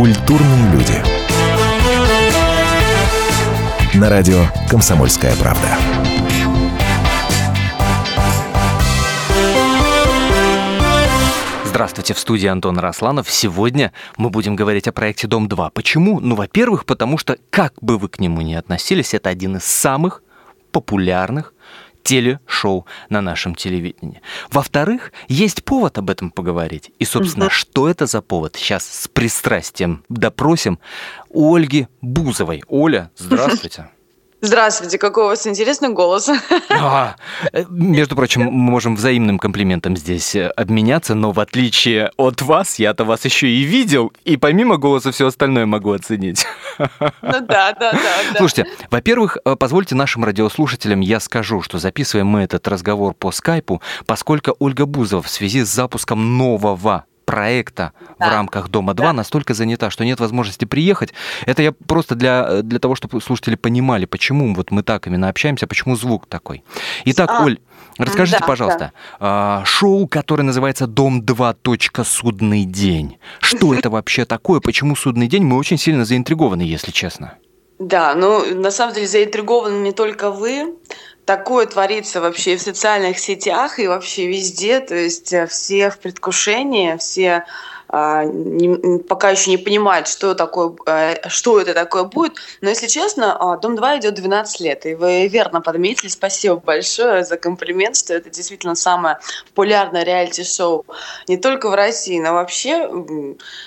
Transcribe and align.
Культурные 0.00 0.72
люди. 0.72 0.94
На 3.94 4.08
радио 4.08 4.46
«Комсомольская 4.66 5.36
правда». 5.36 5.76
Здравствуйте, 11.66 12.14
в 12.14 12.18
студии 12.18 12.46
Антон 12.46 12.78
Росланов. 12.78 13.30
Сегодня 13.30 13.92
мы 14.16 14.30
будем 14.30 14.56
говорить 14.56 14.88
о 14.88 14.92
проекте 14.92 15.26
«Дом-2». 15.26 15.70
Почему? 15.74 16.18
Ну, 16.20 16.34
во-первых, 16.34 16.86
потому 16.86 17.18
что, 17.18 17.36
как 17.50 17.74
бы 17.82 17.98
вы 17.98 18.08
к 18.08 18.20
нему 18.20 18.40
ни 18.40 18.54
относились, 18.54 19.12
это 19.12 19.28
один 19.28 19.58
из 19.58 19.64
самых 19.64 20.22
популярных 20.72 21.52
телешоу 22.02 22.86
на 23.08 23.20
нашем 23.20 23.54
телевидении. 23.54 24.20
Во-вторых, 24.50 25.12
есть 25.28 25.64
повод 25.64 25.98
об 25.98 26.10
этом 26.10 26.30
поговорить. 26.30 26.90
И, 26.98 27.04
собственно, 27.04 27.46
угу. 27.46 27.52
что 27.52 27.88
это 27.88 28.06
за 28.06 28.22
повод? 28.22 28.56
Сейчас 28.56 28.84
с 28.86 29.08
пристрастием 29.08 30.04
допросим 30.08 30.78
Ольги 31.32 31.88
Бузовой. 32.00 32.62
Оля, 32.68 33.10
здравствуйте. 33.16 33.90
Здравствуйте, 34.42 34.96
какой 34.96 35.24
у 35.24 35.26
вас 35.26 35.46
интересный 35.46 35.90
голос. 35.90 36.30
А, 36.82 37.16
между 37.68 38.16
прочим, 38.16 38.42
мы 38.42 38.50
можем 38.50 38.96
взаимным 38.96 39.38
комплиментом 39.38 39.96
здесь 39.96 40.34
э, 40.34 40.48
обменяться, 40.48 41.14
но 41.14 41.32
в 41.32 41.40
отличие 41.40 42.10
от 42.16 42.40
вас, 42.40 42.78
я-то 42.78 43.04
вас 43.04 43.24
еще 43.26 43.48
и 43.48 43.62
видел, 43.62 44.12
и 44.24 44.38
помимо 44.38 44.78
голоса 44.78 45.12
все 45.12 45.26
остальное 45.26 45.66
могу 45.66 45.92
оценить. 45.92 46.46
Ну 46.78 46.88
да, 47.20 47.72
да, 47.72 47.92
да. 47.92 47.98
Слушайте, 48.38 48.66
во-первых, 48.90 49.36
э, 49.44 49.56
позвольте 49.56 49.94
нашим 49.94 50.24
радиослушателям 50.24 51.00
я 51.00 51.20
скажу, 51.20 51.60
что 51.60 51.78
записываем 51.78 52.28
мы 52.28 52.40
этот 52.42 52.66
разговор 52.68 53.12
по 53.12 53.30
скайпу, 53.32 53.82
поскольку 54.06 54.56
Ольга 54.58 54.86
Бузова 54.86 55.22
в 55.22 55.28
связи 55.28 55.64
с 55.64 55.68
запуском 55.68 56.38
нового 56.38 57.04
проекта 57.30 57.92
да. 58.18 58.26
в 58.26 58.32
рамках 58.32 58.68
Дома-2 58.68 58.94
да. 58.94 59.12
настолько 59.12 59.54
занята, 59.54 59.90
что 59.90 60.04
нет 60.04 60.18
возможности 60.18 60.64
приехать. 60.64 61.14
Это 61.46 61.62
я 61.62 61.72
просто 61.72 62.16
для, 62.16 62.62
для 62.62 62.80
того, 62.80 62.96
чтобы 62.96 63.20
слушатели 63.20 63.54
понимали, 63.54 64.04
почему 64.04 64.52
вот 64.52 64.72
мы 64.72 64.82
так 64.82 65.06
именно 65.06 65.28
общаемся, 65.28 65.68
почему 65.68 65.94
звук 65.94 66.26
такой. 66.26 66.64
Итак, 67.04 67.30
а, 67.30 67.44
Оль, 67.44 67.58
расскажите, 67.98 68.40
да, 68.40 68.46
пожалуйста, 68.46 68.92
да. 69.20 69.62
шоу, 69.64 70.08
которое 70.08 70.42
называется 70.42 70.88
«Дом-2. 70.88 72.04
Судный 72.04 72.64
день». 72.64 73.18
Что 73.38 73.74
это 73.74 73.90
вообще 73.90 74.24
такое? 74.24 74.60
Почему 74.60 74.96
судный 74.96 75.28
день? 75.28 75.44
Мы 75.44 75.56
очень 75.56 75.78
сильно 75.78 76.04
заинтригованы, 76.04 76.62
если 76.62 76.90
честно. 76.90 77.34
Да, 77.78 78.14
ну, 78.14 78.54
на 78.54 78.70
самом 78.70 78.94
деле 78.94 79.06
заинтригованы 79.06 79.80
не 79.80 79.92
только 79.92 80.30
вы, 80.30 80.74
такое 81.24 81.66
творится 81.66 82.20
вообще 82.20 82.56
в 82.56 82.62
социальных 82.62 83.18
сетях 83.18 83.78
и 83.78 83.88
вообще 83.88 84.26
везде. 84.26 84.80
То 84.80 84.94
есть 84.94 85.32
э, 85.32 85.46
все 85.46 85.90
в 85.90 85.98
предвкушении, 85.98 86.96
все 86.96 87.44
а, 87.92 88.24
пока 89.08 89.30
еще 89.30 89.50
не 89.50 89.56
понимают, 89.56 90.06
что, 90.06 90.34
такое, 90.34 90.72
э, 90.86 91.28
что 91.28 91.60
это 91.60 91.74
такое 91.74 92.04
будет. 92.04 92.34
Но, 92.60 92.68
если 92.68 92.86
честно, 92.86 93.36
а, 93.36 93.56
«Дом-2» 93.56 93.98
идет 93.98 94.14
12 94.14 94.60
лет. 94.60 94.86
И 94.86 94.94
вы 94.94 95.26
верно 95.26 95.60
подметили. 95.60 96.06
Спасибо 96.06 96.56
большое 96.56 97.24
за 97.24 97.36
комплимент, 97.36 97.96
что 97.96 98.14
это 98.14 98.30
действительно 98.30 98.76
самое 98.76 99.18
популярное 99.48 100.04
реалити-шоу 100.04 100.86
не 101.26 101.36
только 101.36 101.68
в 101.68 101.74
России, 101.74 102.20
но 102.20 102.32
вообще 102.34 102.88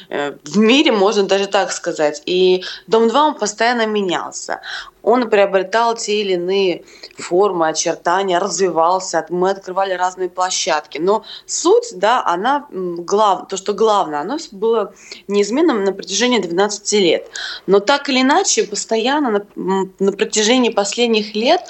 э, 0.10 0.38
в 0.46 0.58
мире, 0.58 0.94
можно 0.94 1.24
даже 1.24 1.48
так 1.48 1.74
сказать. 1.74 2.24
И 2.26 2.64
«Дом-2» 2.88 3.14
он 3.14 3.36
постоянно 3.36 3.86
менялся 3.86 4.62
он 5.04 5.30
приобретал 5.30 5.96
те 5.96 6.22
или 6.22 6.34
иные 6.34 6.86
формы, 7.18 7.68
очертания, 7.68 8.40
развивался, 8.40 9.26
мы 9.30 9.52
открывали 9.52 9.94
разные 9.94 10.30
площадки. 10.30 10.98
Но 10.98 11.24
суть, 11.46 11.90
да, 11.96 12.24
она, 12.26 12.66
глав, 12.72 13.50
то, 13.50 13.58
что 13.58 13.74
главное, 13.74 14.22
оно 14.22 14.38
было 14.52 14.94
неизменным 15.28 15.84
на 15.84 15.92
протяжении 15.92 16.40
12 16.40 16.94
лет. 16.94 17.30
Но 17.68 17.80
так 17.82 18.10
или 18.10 18.22
иначе, 18.22 18.64
постоянно 18.64 19.46
на, 19.56 19.90
на 20.00 20.12
протяжении 20.14 20.70
последних 20.70 21.36
лет 21.36 21.62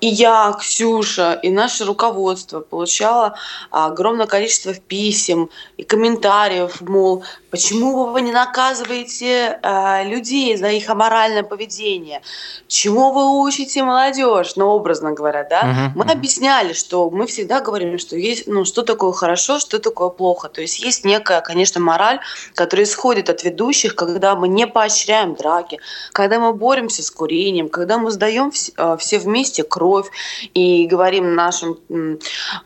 и 0.00 0.08
я, 0.08 0.52
Ксюша, 0.58 1.38
и 1.42 1.50
наше 1.50 1.84
руководство 1.84 2.60
получало 2.60 3.36
огромное 3.70 4.26
количество 4.26 4.74
писем 4.74 5.50
и 5.76 5.84
комментариев, 5.84 6.80
мол, 6.80 7.24
почему 7.56 8.12
вы 8.12 8.20
не 8.20 8.32
наказываете 8.32 9.58
э, 9.62 10.04
людей 10.04 10.56
за 10.56 10.68
их 10.68 10.90
аморальное 10.90 11.42
поведение? 11.42 12.20
Чему 12.68 13.12
вы 13.12 13.40
учите 13.40 13.82
молодежь? 13.82 14.56
Ну, 14.56 14.66
образно 14.66 15.12
говоря, 15.12 15.46
да? 15.48 15.62
Uh-huh, 15.62 15.90
мы 15.94 16.04
uh-huh. 16.04 16.12
объясняли, 16.12 16.74
что 16.74 17.08
мы 17.08 17.26
всегда 17.26 17.60
говорим, 17.60 17.98
что 17.98 18.14
есть, 18.16 18.46
ну, 18.46 18.66
что 18.66 18.82
такое 18.82 19.12
хорошо, 19.12 19.58
что 19.58 19.78
такое 19.78 20.10
плохо. 20.10 20.50
То 20.50 20.60
есть 20.60 20.80
есть 20.80 21.04
некая, 21.06 21.40
конечно, 21.40 21.80
мораль, 21.80 22.20
которая 22.54 22.84
исходит 22.84 23.30
от 23.30 23.42
ведущих, 23.42 23.94
когда 23.94 24.34
мы 24.34 24.48
не 24.48 24.66
поощряем 24.66 25.34
драки, 25.34 25.78
когда 26.12 26.38
мы 26.38 26.52
боремся 26.52 27.02
с 27.02 27.10
курением, 27.10 27.70
когда 27.70 27.96
мы 27.96 28.10
сдаем 28.10 28.50
все, 28.50 28.72
э, 28.76 28.96
все 28.98 29.18
вместе 29.18 29.62
кровь 29.62 30.10
и 30.52 30.86
говорим 30.86 31.34
нашим 31.34 31.78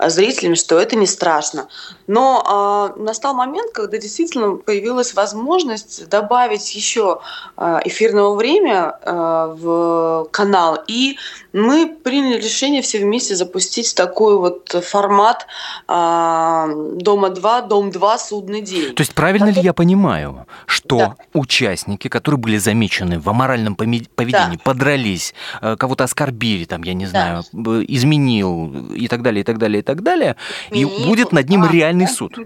зрителям, 0.05 0.57
что 0.57 0.81
это 0.81 0.97
не 0.97 1.07
страшно. 1.07 1.69
Но 2.09 2.91
э, 2.97 3.01
настал 3.01 3.35
момент, 3.35 3.71
когда 3.71 3.99
действительно 3.99 4.57
появилась 4.81 5.15
возможность 5.15 6.09
добавить 6.09 6.75
еще 6.75 7.21
э, 7.57 7.81
эфирного 7.85 8.35
времени 8.35 8.71
э, 8.71 9.55
в 9.57 10.29
канал, 10.31 10.79
и 10.87 11.17
мы 11.53 11.95
приняли 12.03 12.41
решение 12.41 12.83
все 12.83 12.99
вместе 12.99 13.37
запустить 13.37 13.95
такой 13.95 14.39
вот 14.39 14.69
формат 14.85 15.47
э, 15.89 16.95
Дома 16.97 17.31
2, 17.31 17.63
Дом 17.63 17.91
2, 17.91 18.19
Судный 18.19 18.63
день. 18.63 18.95
То 18.95 19.03
есть 19.03 19.15
правильно 19.15 19.47
Потом... 19.49 19.63
ли 19.63 19.67
я 19.67 19.73
понимаю, 19.73 20.47
что 20.67 20.97
да. 20.97 21.17
участники, 21.35 22.09
которые 22.09 22.39
были 22.39 22.59
замечены 22.59 23.19
в 23.19 23.29
аморальном 23.29 23.77
поведении, 23.77 24.57
да. 24.57 24.63
подрались, 24.65 25.35
э, 25.61 25.77
кого-то 25.77 26.05
оскорбили, 26.05 26.65
там, 26.65 26.83
я 26.83 26.95
не 26.95 27.07
знаю, 27.07 27.43
да. 27.53 27.83
изменил 27.87 28.91
и 28.95 29.09
так 29.09 29.23
далее, 29.23 29.43
и 29.43 29.45
так 29.45 29.59
далее, 29.59 29.81
и 29.81 29.83
так 29.83 30.03
далее, 30.03 30.37
и 30.71 30.85
будет 30.85 31.33
над 31.33 31.49
ним 31.49 31.65
а, 31.65 31.69
реальный 31.69 31.91
реальный 31.91 32.09
суд. 32.09 32.39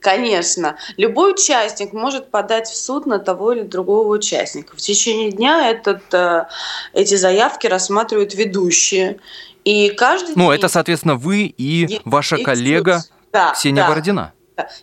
Конечно. 0.00 0.76
Любой 0.96 1.32
участник 1.32 1.92
может 1.92 2.30
подать 2.30 2.68
в 2.68 2.76
суд 2.76 3.06
на 3.06 3.18
того 3.18 3.52
или 3.52 3.62
другого 3.62 4.08
участника. 4.08 4.76
В 4.76 4.80
течение 4.80 5.30
дня 5.30 5.70
этот, 5.70 6.02
э, 6.12 6.46
эти 6.92 7.14
заявки 7.14 7.66
рассматривают 7.66 8.34
ведущие. 8.34 9.18
И 9.64 9.90
каждый 9.90 10.34
Ну, 10.36 10.50
день... 10.50 10.58
это, 10.58 10.68
соответственно, 10.68 11.16
вы 11.16 11.42
и, 11.42 11.84
и 11.84 12.00
ваша 12.04 12.36
и 12.36 12.42
коллега 12.42 13.02
да, 13.32 13.52
Ксения 13.52 13.82
да. 13.82 13.88
Бородина. 13.88 14.32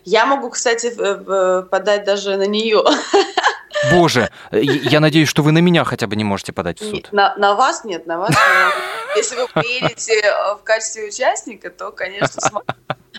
Я 0.04 0.26
могу, 0.26 0.50
кстати, 0.50 0.90
подать 1.70 2.04
даже 2.04 2.36
на 2.36 2.46
нее. 2.46 2.82
Боже, 3.92 4.30
я 4.50 5.00
надеюсь, 5.00 5.28
что 5.28 5.42
вы 5.42 5.52
на 5.52 5.58
меня 5.58 5.84
хотя 5.84 6.06
бы 6.06 6.16
не 6.16 6.24
можете 6.24 6.52
подать 6.52 6.80
в 6.80 6.88
суд. 6.88 7.08
На, 7.12 7.36
на 7.36 7.54
вас 7.54 7.84
нет, 7.84 8.06
на 8.06 8.18
вас 8.18 8.30
нет. 8.30 8.38
Если 9.16 9.36
вы 9.36 9.48
приедете 9.48 10.20
э, 10.20 10.54
в 10.54 10.62
качестве 10.62 11.08
участника, 11.08 11.70
то, 11.70 11.90
конечно, 11.90 12.40
смогу. 12.40 12.66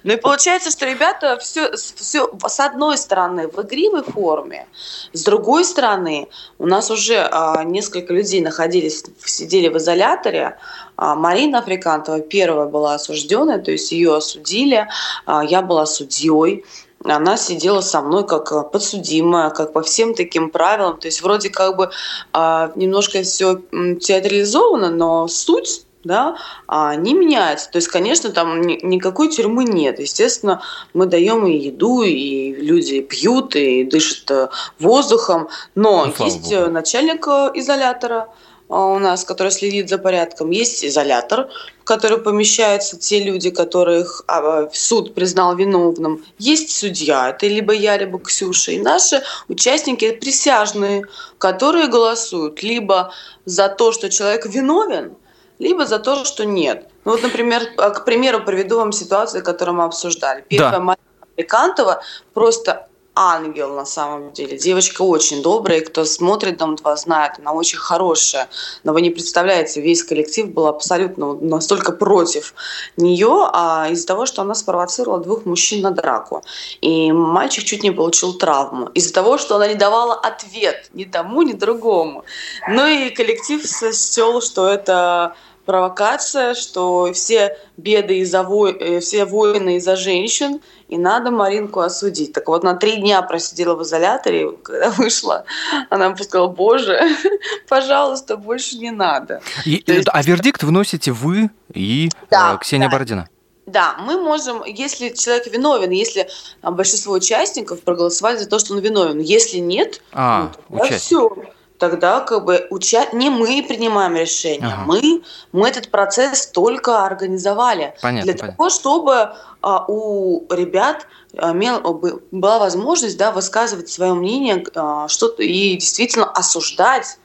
Ну 0.07 0.13
и 0.13 0.15
получается, 0.15 0.71
что 0.71 0.85
ребята 0.85 1.37
все, 1.37 1.73
все 1.75 2.31
с 2.47 2.59
одной 2.61 2.97
стороны 2.97 3.49
в 3.49 3.61
игривой 3.61 4.03
форме, 4.03 4.65
с 5.11 5.21
другой 5.21 5.65
стороны 5.65 6.29
у 6.59 6.65
нас 6.65 6.89
уже 6.89 7.27
а, 7.29 7.65
несколько 7.65 8.13
людей 8.13 8.39
находились, 8.39 9.03
сидели 9.25 9.67
в 9.67 9.75
изоляторе. 9.75 10.59
А, 10.95 11.13
Марина 11.15 11.59
Африкантова 11.59 12.21
первая 12.21 12.67
была 12.67 12.93
осужденная, 12.93 13.59
то 13.59 13.71
есть 13.71 13.91
ее 13.91 14.15
осудили, 14.15 14.87
а, 15.25 15.43
я 15.43 15.61
была 15.61 15.85
судьей 15.85 16.63
она 17.03 17.37
сидела 17.37 17.81
со 17.81 18.01
мной 18.01 18.25
как 18.25 18.51
э, 18.51 18.63
подсудимая, 18.63 19.51
как 19.51 19.71
по 19.71 19.81
всем 19.81 20.15
таким 20.15 20.49
правилам. 20.49 20.97
То 20.97 21.07
есть 21.07 21.21
вроде 21.21 21.49
как 21.49 21.77
бы 21.77 21.91
немножко 22.33 23.21
все 23.21 23.61
театрализовано, 24.01 24.89
но 24.89 25.27
суть 25.27 25.85
да, 26.07 26.37
а 26.67 26.95
не 26.95 27.13
меняется. 27.13 27.69
То 27.69 27.77
есть, 27.77 27.89
конечно, 27.89 28.31
там 28.31 28.61
ни, 28.61 28.79
никакой 28.83 29.29
тюрьмы 29.29 29.65
нет. 29.65 29.99
Естественно, 29.99 30.61
мы 30.93 31.05
даем 31.05 31.45
и 31.45 31.55
еду, 31.55 32.01
и 32.01 32.53
люди 32.53 33.01
пьют, 33.01 33.55
и 33.55 33.83
дышат 33.83 34.31
э, 34.31 34.49
воздухом. 34.79 35.49
Но 35.75 36.05
ну, 36.05 36.25
есть 36.25 36.51
Богу. 36.51 36.71
начальник 36.71 37.27
изолятора, 37.27 38.29
а, 38.69 38.87
у 38.87 38.99
нас, 38.99 39.23
который 39.23 39.51
следит 39.51 39.89
за 39.89 39.97
порядком. 39.97 40.51
Есть 40.51 40.83
изолятор, 40.83 41.49
в 41.81 41.83
который 41.83 42.17
помещаются 42.17 42.97
те 42.97 43.23
люди, 43.23 43.49
которых 43.49 44.23
а, 44.27 44.69
суд 44.73 45.15
признал 45.15 45.55
виновным. 45.55 46.25
Есть 46.37 46.75
судья, 46.75 47.29
это 47.29 47.47
либо 47.47 47.73
я, 47.73 47.97
либо 47.97 48.19
Ксюша. 48.19 48.71
И 48.71 48.79
наши 48.79 49.23
участники 49.47 50.11
присяжные, 50.11 51.03
которые 51.37 51.87
голосуют 51.87 52.61
либо 52.61 53.13
за 53.45 53.69
то, 53.69 53.91
что 53.91 54.09
человек 54.09 54.45
виновен, 54.45 55.15
либо 55.59 55.85
за 55.85 55.99
то, 55.99 56.25
что 56.25 56.45
нет. 56.45 56.89
Ну 57.05 57.11
вот, 57.11 57.23
например, 57.23 57.63
а, 57.77 57.89
к 57.91 58.05
примеру, 58.05 58.43
приведу 58.43 58.77
вам 58.77 58.91
ситуацию, 58.91 59.43
которую 59.43 59.75
мы 59.75 59.83
обсуждали. 59.85 60.43
Первая 60.47 60.71
да. 60.71 60.79
Мария 60.79 61.01
Априкантова 61.21 62.01
просто 62.33 62.87
ангел 63.17 63.73
на 63.73 63.85
самом 63.85 64.31
деле. 64.31 64.57
Девочка 64.57 65.01
очень 65.01 65.41
добрая, 65.41 65.79
и 65.79 65.83
кто 65.83 66.05
смотрит 66.05 66.57
«Дом-2» 66.57 66.97
знает, 66.97 67.33
она 67.39 67.51
очень 67.51 67.79
хорошая. 67.79 68.47
Но 68.83 68.93
вы 68.93 69.01
не 69.01 69.09
представляете, 69.09 69.81
весь 69.81 70.03
коллектив 70.03 70.53
был 70.53 70.67
абсолютно 70.67 71.33
настолько 71.33 71.91
против 71.91 72.53
нее, 72.95 73.49
а 73.51 73.87
из-за 73.89 74.05
того, 74.05 74.27
что 74.27 74.43
она 74.43 74.53
спровоцировала 74.53 75.19
двух 75.19 75.45
мужчин 75.45 75.81
на 75.81 75.91
драку. 75.91 76.43
И 76.81 77.11
мальчик 77.11 77.63
чуть 77.63 77.83
не 77.83 77.91
получил 77.91 78.33
травму. 78.33 78.89
Из-за 78.93 79.13
того, 79.13 79.39
что 79.39 79.55
она 79.55 79.67
не 79.67 79.75
давала 79.75 80.13
ответ 80.13 80.89
ни 80.93 81.05
тому, 81.05 81.41
ни 81.41 81.53
другому. 81.53 82.23
Ну 82.69 82.85
и 82.85 83.09
коллектив 83.09 83.63
счел, 83.65 84.41
что 84.41 84.67
это 84.67 85.35
провокация, 85.67 86.55
что 86.55 87.11
все 87.13 87.55
беды 87.75 88.19
из-за 88.19 88.41
вой... 88.41 88.71
Э, 88.79 88.99
все 89.01 89.25
войны 89.25 89.75
из-за 89.75 89.95
женщин, 89.97 90.61
и 90.87 90.97
надо 90.97 91.29
Маринку 91.29 91.81
осудить. 91.81 92.33
Так 92.33 92.47
вот, 92.47 92.63
на 92.63 92.73
три 92.73 92.95
дня 92.95 93.21
просидела 93.21 93.75
в 93.75 93.83
изоляторе, 93.83 94.53
когда 94.63 94.89
вышла, 94.97 95.43
она 95.89 96.15
сказала, 96.15 96.47
боже, 96.47 96.99
пожалуйста, 97.69 98.37
больше 98.37 98.77
не 98.77 98.91
надо. 98.91 99.41
И, 99.65 99.83
есть... 99.85 100.07
А 100.11 100.23
вердикт 100.23 100.63
вносите 100.63 101.11
вы 101.11 101.51
и 101.73 102.09
да, 102.31 102.55
э, 102.55 102.57
Ксения 102.59 102.87
да. 102.87 102.93
Бородина? 102.93 103.29
Да, 103.65 103.97
мы 103.99 104.17
можем, 104.23 104.63
если 104.63 105.09
человек 105.09 105.47
виновен, 105.47 105.91
если 105.91 106.29
большинство 106.63 107.13
участников 107.13 107.81
проголосовали 107.81 108.37
за 108.37 108.47
то, 108.47 108.57
что 108.59 108.73
он 108.73 108.79
виновен, 108.79 109.19
если 109.19 109.57
нет, 109.57 110.01
а, 110.13 110.53
ну, 110.69 110.85
все 110.85 111.29
тогда 111.77 112.21
как 112.21 112.45
бы 112.45 112.67
уча... 112.69 113.07
не 113.13 113.29
мы 113.29 113.63
принимаем 113.67 114.15
решение, 114.15 114.73
ага. 114.73 114.83
мы, 114.85 115.21
мы 115.51 115.69
этот 115.69 115.89
процесс 115.89 116.47
только 116.47 117.05
организовали 117.05 117.95
понятно, 118.01 118.31
для 118.31 118.39
понятно. 118.39 118.57
того, 118.57 118.69
чтобы 118.69 119.33
а, 119.61 119.85
у 119.87 120.45
ребят 120.53 121.07
а, 121.37 121.53
была 121.53 122.59
возможность 122.59 123.17
да, 123.17 123.31
высказывать 123.31 123.89
свое 123.89 124.13
мнение 124.13 124.63
а, 124.75 125.07
что 125.07 125.27
и 125.27 125.75
действительно 125.75 126.29
осуждать, 126.31 127.19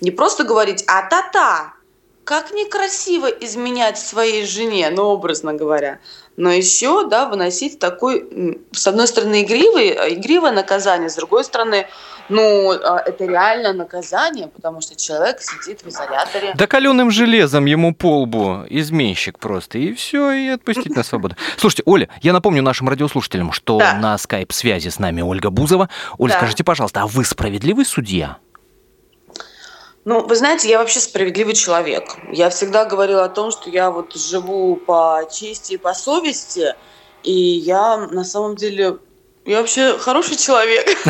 не 0.00 0.10
просто 0.10 0.44
говорить 0.44 0.84
«а 0.86 1.08
та-та», 1.08 1.74
как 2.24 2.52
некрасиво 2.52 3.26
изменять 3.26 3.98
своей 3.98 4.46
жене, 4.46 4.88
ну, 4.90 5.04
образно 5.04 5.52
говоря, 5.52 6.00
но 6.36 6.50
еще, 6.50 7.06
да, 7.06 7.28
выносить 7.28 7.78
такой, 7.78 8.58
с 8.72 8.86
одной 8.86 9.06
стороны, 9.06 9.42
игривый, 9.42 9.90
игривое 10.14 10.52
наказание, 10.52 11.10
с 11.10 11.16
другой 11.16 11.44
стороны, 11.44 11.86
ну, 12.28 12.72
а, 12.72 13.02
это 13.04 13.24
реально 13.26 13.72
наказание, 13.72 14.48
потому 14.48 14.80
что 14.80 14.96
человек 14.96 15.40
сидит 15.40 15.82
в 15.82 15.88
изоляторе. 15.88 16.54
Да 16.54 16.66
каленым 16.66 17.10
железом 17.10 17.66
ему 17.66 17.94
полбу, 17.94 18.64
изменщик 18.68 19.38
просто, 19.38 19.78
и 19.78 19.92
все, 19.94 20.30
и 20.32 20.48
отпустить 20.48 20.94
на 20.96 21.02
свободу. 21.04 21.36
Слушайте, 21.56 21.82
Оля, 21.86 22.08
я 22.22 22.32
напомню 22.32 22.62
нашим 22.62 22.88
радиослушателям, 22.88 23.52
что 23.52 23.78
да. 23.78 23.94
на 23.94 24.16
скайп-связи 24.16 24.88
с 24.88 24.98
нами 24.98 25.20
Ольга 25.20 25.50
Бузова. 25.50 25.90
Оля, 26.18 26.32
да. 26.32 26.38
скажите, 26.38 26.64
пожалуйста, 26.64 27.02
а 27.02 27.06
вы 27.06 27.24
справедливый 27.24 27.84
судья? 27.84 28.38
Ну, 30.04 30.26
вы 30.26 30.36
знаете, 30.36 30.68
я 30.68 30.78
вообще 30.78 31.00
справедливый 31.00 31.54
человек. 31.54 32.04
Я 32.30 32.50
всегда 32.50 32.84
говорила 32.84 33.24
о 33.24 33.30
том, 33.30 33.50
что 33.50 33.70
я 33.70 33.90
вот 33.90 34.14
живу 34.14 34.76
по 34.76 35.22
чести 35.32 35.74
и 35.74 35.76
по 35.78 35.94
совести, 35.94 36.74
и 37.22 37.32
я 37.32 37.96
на 37.96 38.24
самом 38.24 38.54
деле, 38.54 38.98
я 39.44 39.60
вообще 39.60 39.98
хороший 39.98 40.36
человек. 40.36 40.86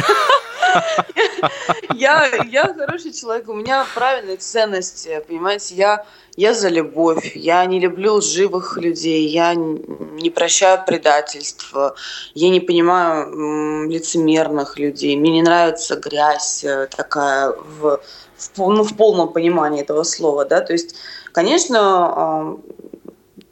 Я, 1.95 2.29
я 2.51 2.75
хороший 2.75 3.13
человек, 3.13 3.49
у 3.49 3.55
меня 3.55 3.87
правильные 3.95 4.39
ценности, 4.39 5.23
понимаете, 5.29 5.77
я, 5.77 6.05
я 6.37 6.53
за 6.53 6.69
любовь, 6.69 7.37
я 7.37 7.65
не 7.67 7.79
люблю 7.79 8.15
лживых 8.15 8.77
людей, 8.77 9.29
я 9.29 9.55
не 9.55 10.31
прощаю 10.31 10.85
предательства, 10.85 11.95
я 12.35 12.49
не 12.49 12.59
понимаю 12.59 13.89
лицемерных 13.89 14.79
людей, 14.79 15.17
мне 15.17 15.31
не 15.31 15.43
нравится 15.43 15.95
грязь 15.97 16.65
э, 16.65 16.89
такая 16.89 17.51
в, 17.53 18.01
в, 18.37 18.59
ну, 18.59 18.83
в 18.83 18.97
полном 18.97 19.33
понимании 19.33 19.83
этого 19.83 20.03
слова, 20.03 20.45
да, 20.45 20.61
то 20.61 20.73
есть, 20.73 20.97
конечно, 21.31 22.59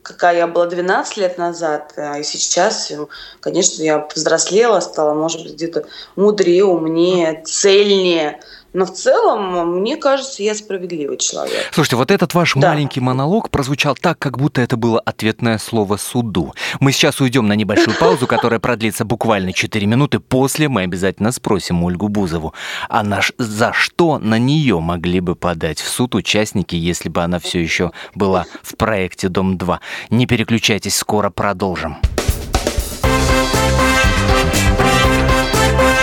какая 0.02 0.36
я 0.36 0.46
была 0.46 0.66
12 0.66 1.16
лет 1.16 1.38
назад, 1.38 1.94
а 1.96 2.18
и 2.18 2.22
сейчас, 2.22 2.92
конечно, 3.40 3.82
я 3.82 3.98
повзрослела, 3.98 4.80
стала, 4.80 5.14
может 5.14 5.42
быть, 5.42 5.54
где-то 5.54 5.86
мудрее, 6.16 6.64
умнее, 6.64 7.42
цельнее. 7.44 8.40
Но 8.72 8.86
в 8.86 8.92
целом, 8.92 9.80
мне 9.80 9.96
кажется, 9.96 10.42
я 10.42 10.54
справедливый 10.54 11.18
человек. 11.18 11.68
Слушайте, 11.72 11.96
вот 11.96 12.10
этот 12.10 12.34
ваш 12.34 12.54
да. 12.54 12.70
маленький 12.70 13.00
монолог 13.00 13.50
прозвучал 13.50 13.94
так, 13.94 14.18
как 14.18 14.38
будто 14.38 14.60
это 14.60 14.76
было 14.76 15.00
ответное 15.00 15.58
слово 15.58 15.96
суду. 15.96 16.54
Мы 16.80 16.92
сейчас 16.92 17.20
уйдем 17.20 17.46
на 17.46 17.54
небольшую 17.54 17.96
паузу, 17.98 18.26
которая 18.26 18.60
продлится 18.60 19.04
буквально 19.04 19.52
4 19.52 19.86
минуты. 19.86 20.20
После 20.20 20.68
мы 20.68 20.82
обязательно 20.82 21.32
спросим 21.32 21.84
Ольгу 21.84 22.08
Бузову, 22.08 22.54
а 22.88 23.02
наш, 23.02 23.32
за 23.38 23.72
что 23.72 24.18
на 24.18 24.38
нее 24.38 24.80
могли 24.80 25.20
бы 25.20 25.36
подать 25.36 25.80
в 25.80 25.88
суд 25.88 26.14
участники, 26.14 26.74
если 26.74 27.08
бы 27.08 27.22
она 27.22 27.38
все 27.38 27.60
еще 27.60 27.92
была 28.14 28.46
в 28.62 28.76
проекте 28.76 29.28
«Дом-2». 29.28 29.78
Не 30.10 30.26
переключайтесь, 30.26 30.96
скоро 30.96 31.30
продолжим. 31.30 31.98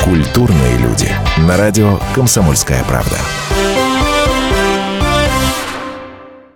Культурные 0.09 0.75
люди. 0.79 1.07
На 1.37 1.55
радио 1.55 1.99
«Комсомольская 2.15 2.83
правда». 2.83 3.15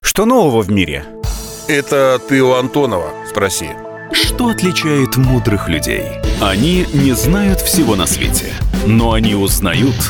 Что 0.02 0.26
нового 0.26 0.64
в 0.64 0.72
мире? 0.72 1.06
Это 1.68 2.20
ты 2.28 2.42
у 2.42 2.54
Антонова 2.54 3.10
спроси. 3.30 3.70
Что 4.12 4.48
отличает 4.48 5.18
мудрых 5.18 5.70
людей? 5.70 6.04
Они 6.42 6.88
не 6.94 7.12
знают 7.12 7.62
всего 7.62 7.96
на 7.96 8.08
свете, 8.08 8.54
но 8.88 9.12
они 9.12 9.36
узнают 9.36 10.02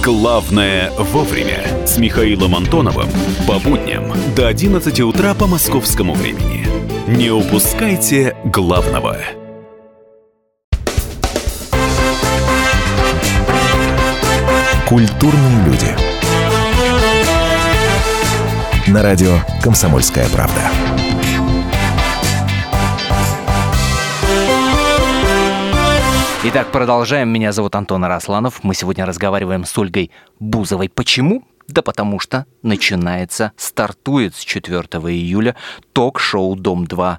главное 0.00 0.92
вовремя. 0.96 1.64
С 1.88 1.98
Михаилом 1.98 2.54
Антоновым 2.54 3.08
по 3.48 3.58
будням 3.58 4.12
до 4.36 4.46
11 4.46 5.00
утра 5.00 5.34
по 5.34 5.48
московскому 5.48 6.14
времени. 6.14 6.68
Не 7.08 7.30
упускайте 7.30 8.36
главного. 8.44 9.16
Культурные 14.88 15.64
люди. 15.64 15.96
На 18.86 19.02
радио 19.02 19.38
«Комсомольская 19.62 20.28
правда». 20.28 20.60
Итак, 26.44 26.70
продолжаем. 26.70 27.30
Меня 27.30 27.52
зовут 27.52 27.74
Антон 27.76 28.04
Арасланов. 28.04 28.62
Мы 28.62 28.74
сегодня 28.74 29.06
разговариваем 29.06 29.64
с 29.64 29.76
Ольгой 29.78 30.10
Бузовой. 30.38 30.90
Почему? 30.90 31.44
Да 31.66 31.80
потому 31.80 32.20
что 32.20 32.44
начинается, 32.62 33.52
стартует 33.56 34.34
с 34.34 34.40
4 34.40 34.80
июля 34.80 35.56
ток-шоу 35.94 36.56
«Дом-2. 36.56 37.16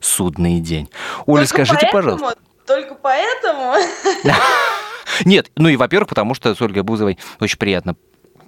Судный 0.00 0.60
день». 0.60 0.88
Оля, 1.26 1.40
Только 1.40 1.48
скажите, 1.48 1.88
поэтому, 1.90 2.18
пожалуйста. 2.18 2.40
Только 2.66 2.94
поэтому? 2.94 3.74
Нет, 5.24 5.50
ну 5.56 5.68
и, 5.68 5.76
во-первых, 5.76 6.08
потому 6.08 6.34
что 6.34 6.54
с 6.54 6.60
Ольгой 6.60 6.82
Бузовой 6.82 7.18
очень 7.40 7.58
приятно 7.58 7.96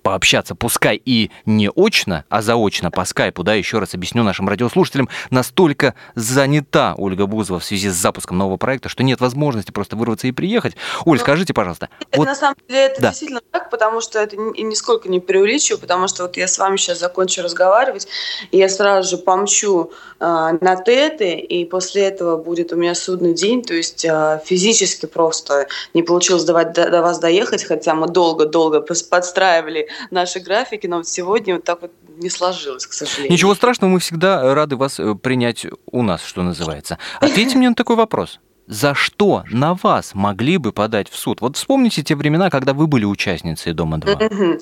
пообщаться, 0.03 0.55
пускай 0.55 1.01
и 1.05 1.31
не 1.47 1.71
очно, 1.75 2.25
а 2.29 2.43
заочно 2.43 2.91
по 2.91 3.05
скайпу, 3.05 3.43
да, 3.43 3.55
еще 3.55 3.79
раз 3.79 3.95
объясню 3.95 4.23
нашим 4.23 4.49
радиослушателям, 4.49 5.09
настолько 5.31 5.95
занята 6.15 6.95
Ольга 6.97 7.27
Бузова 7.27 7.61
в 7.61 7.65
связи 7.65 7.89
с 7.89 7.95
запуском 7.95 8.39
нового 8.39 8.57
проекта, 8.57 8.89
что 8.89 9.03
нет 9.03 9.21
возможности 9.21 9.71
просто 9.71 9.97
вырваться 9.97 10.27
и 10.27 10.33
приехать. 10.33 10.77
Оль, 11.05 11.19
ну, 11.19 11.23
скажите, 11.23 11.55
пожалуйста. 11.55 11.89
Это, 12.01 12.19
вот... 12.19 12.27
На 12.27 12.35
самом 12.35 12.57
деле 12.69 12.87
это 12.87 13.03
да. 13.03 13.09
действительно 13.09 13.41
так, 13.51 13.71
потому 13.71 14.01
что 14.01 14.19
это 14.19 14.37
нисколько 14.37 15.09
не 15.09 15.21
преувеличиваю, 15.21 15.81
потому 15.81 16.09
что 16.09 16.23
вот 16.23 16.37
я 16.37 16.49
с 16.49 16.59
вами 16.59 16.77
сейчас 16.77 16.99
закончу 16.99 17.43
разговаривать, 17.43 18.09
и 18.51 18.59
я 18.59 18.69
сразу 18.69 19.11
же 19.11 19.17
помчу 19.19 19.93
э, 20.19 20.25
на 20.61 20.77
теты, 20.77 21.35
и 21.35 21.65
после 21.65 22.05
этого 22.05 22.37
будет 22.37 22.73
у 22.73 22.77
меня 22.77 22.95
судный 22.95 23.35
день, 23.35 23.63
то 23.63 23.75
есть 23.75 24.05
э, 24.05 24.41
физически 24.45 25.07
просто 25.07 25.67
не 25.95 26.03
получилось 26.03 26.45
до, 26.45 26.65
до, 26.65 26.91
до 26.91 27.03
вас 27.03 27.19
доехать, 27.19 27.65
хотя 27.65 27.95
мы 27.95 28.09
долго-долго 28.09 28.81
подстраивали 28.81 29.89
наши 30.11 30.41
графики, 30.41 30.87
но 30.87 30.99
вот 30.99 31.09
сегодня 31.09 31.57
вот 31.57 31.65
так 31.65 31.83
вот 31.83 31.93
не 32.17 32.31
сложилось, 32.31 32.87
к 32.87 32.93
сожалению. 32.93 33.33
Ничего 33.33 33.55
страшного, 33.55 33.91
мы 33.91 33.99
всегда 34.01 34.55
рады 34.55 34.77
вас 34.77 35.01
э, 35.01 35.15
принять 35.15 35.67
у 35.91 36.03
нас, 36.03 36.23
что 36.23 36.43
называется. 36.43 36.99
Ответьте 37.21 37.57
мне 37.57 37.69
на 37.69 37.75
такой 37.75 37.97
вопрос. 37.97 38.41
За 38.71 38.95
что 38.95 39.43
на 39.51 39.75
вас 39.75 40.15
могли 40.15 40.57
бы 40.57 40.73
подать 40.73 41.11
в 41.11 41.17
суд? 41.17 41.41
Вот 41.41 41.57
вспомните 41.57 42.05
те 42.05 42.15
времена, 42.15 42.51
когда 42.51 42.73
вы 42.73 42.87
были 42.87 43.05
участницей 43.05 43.73
«Дома-2». 43.73 44.61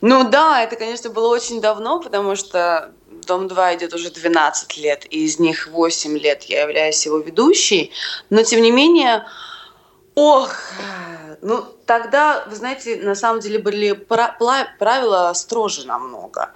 Ну 0.00 0.30
да, 0.30 0.62
это, 0.62 0.76
конечно, 0.76 1.10
было 1.10 1.34
очень 1.34 1.60
давно, 1.60 2.00
потому 2.00 2.36
что 2.36 2.92
Дом-2 3.26 3.76
идет 3.76 3.94
уже 3.94 4.10
12 4.10 4.76
лет, 4.78 5.06
и 5.10 5.24
из 5.24 5.40
них 5.40 5.66
8 5.72 6.18
лет 6.18 6.44
я 6.44 6.62
являюсь 6.62 7.04
его 7.04 7.18
ведущей. 7.18 7.90
Но, 8.30 8.44
тем 8.44 8.62
не 8.62 8.70
менее, 8.70 9.26
ох, 10.14 10.54
ну, 11.42 11.64
тогда, 11.88 12.44
вы 12.46 12.54
знаете, 12.54 12.96
на 12.96 13.14
самом 13.14 13.40
деле 13.40 13.58
были 13.58 13.92
правила 13.92 15.32
строже 15.34 15.86
намного. 15.86 16.50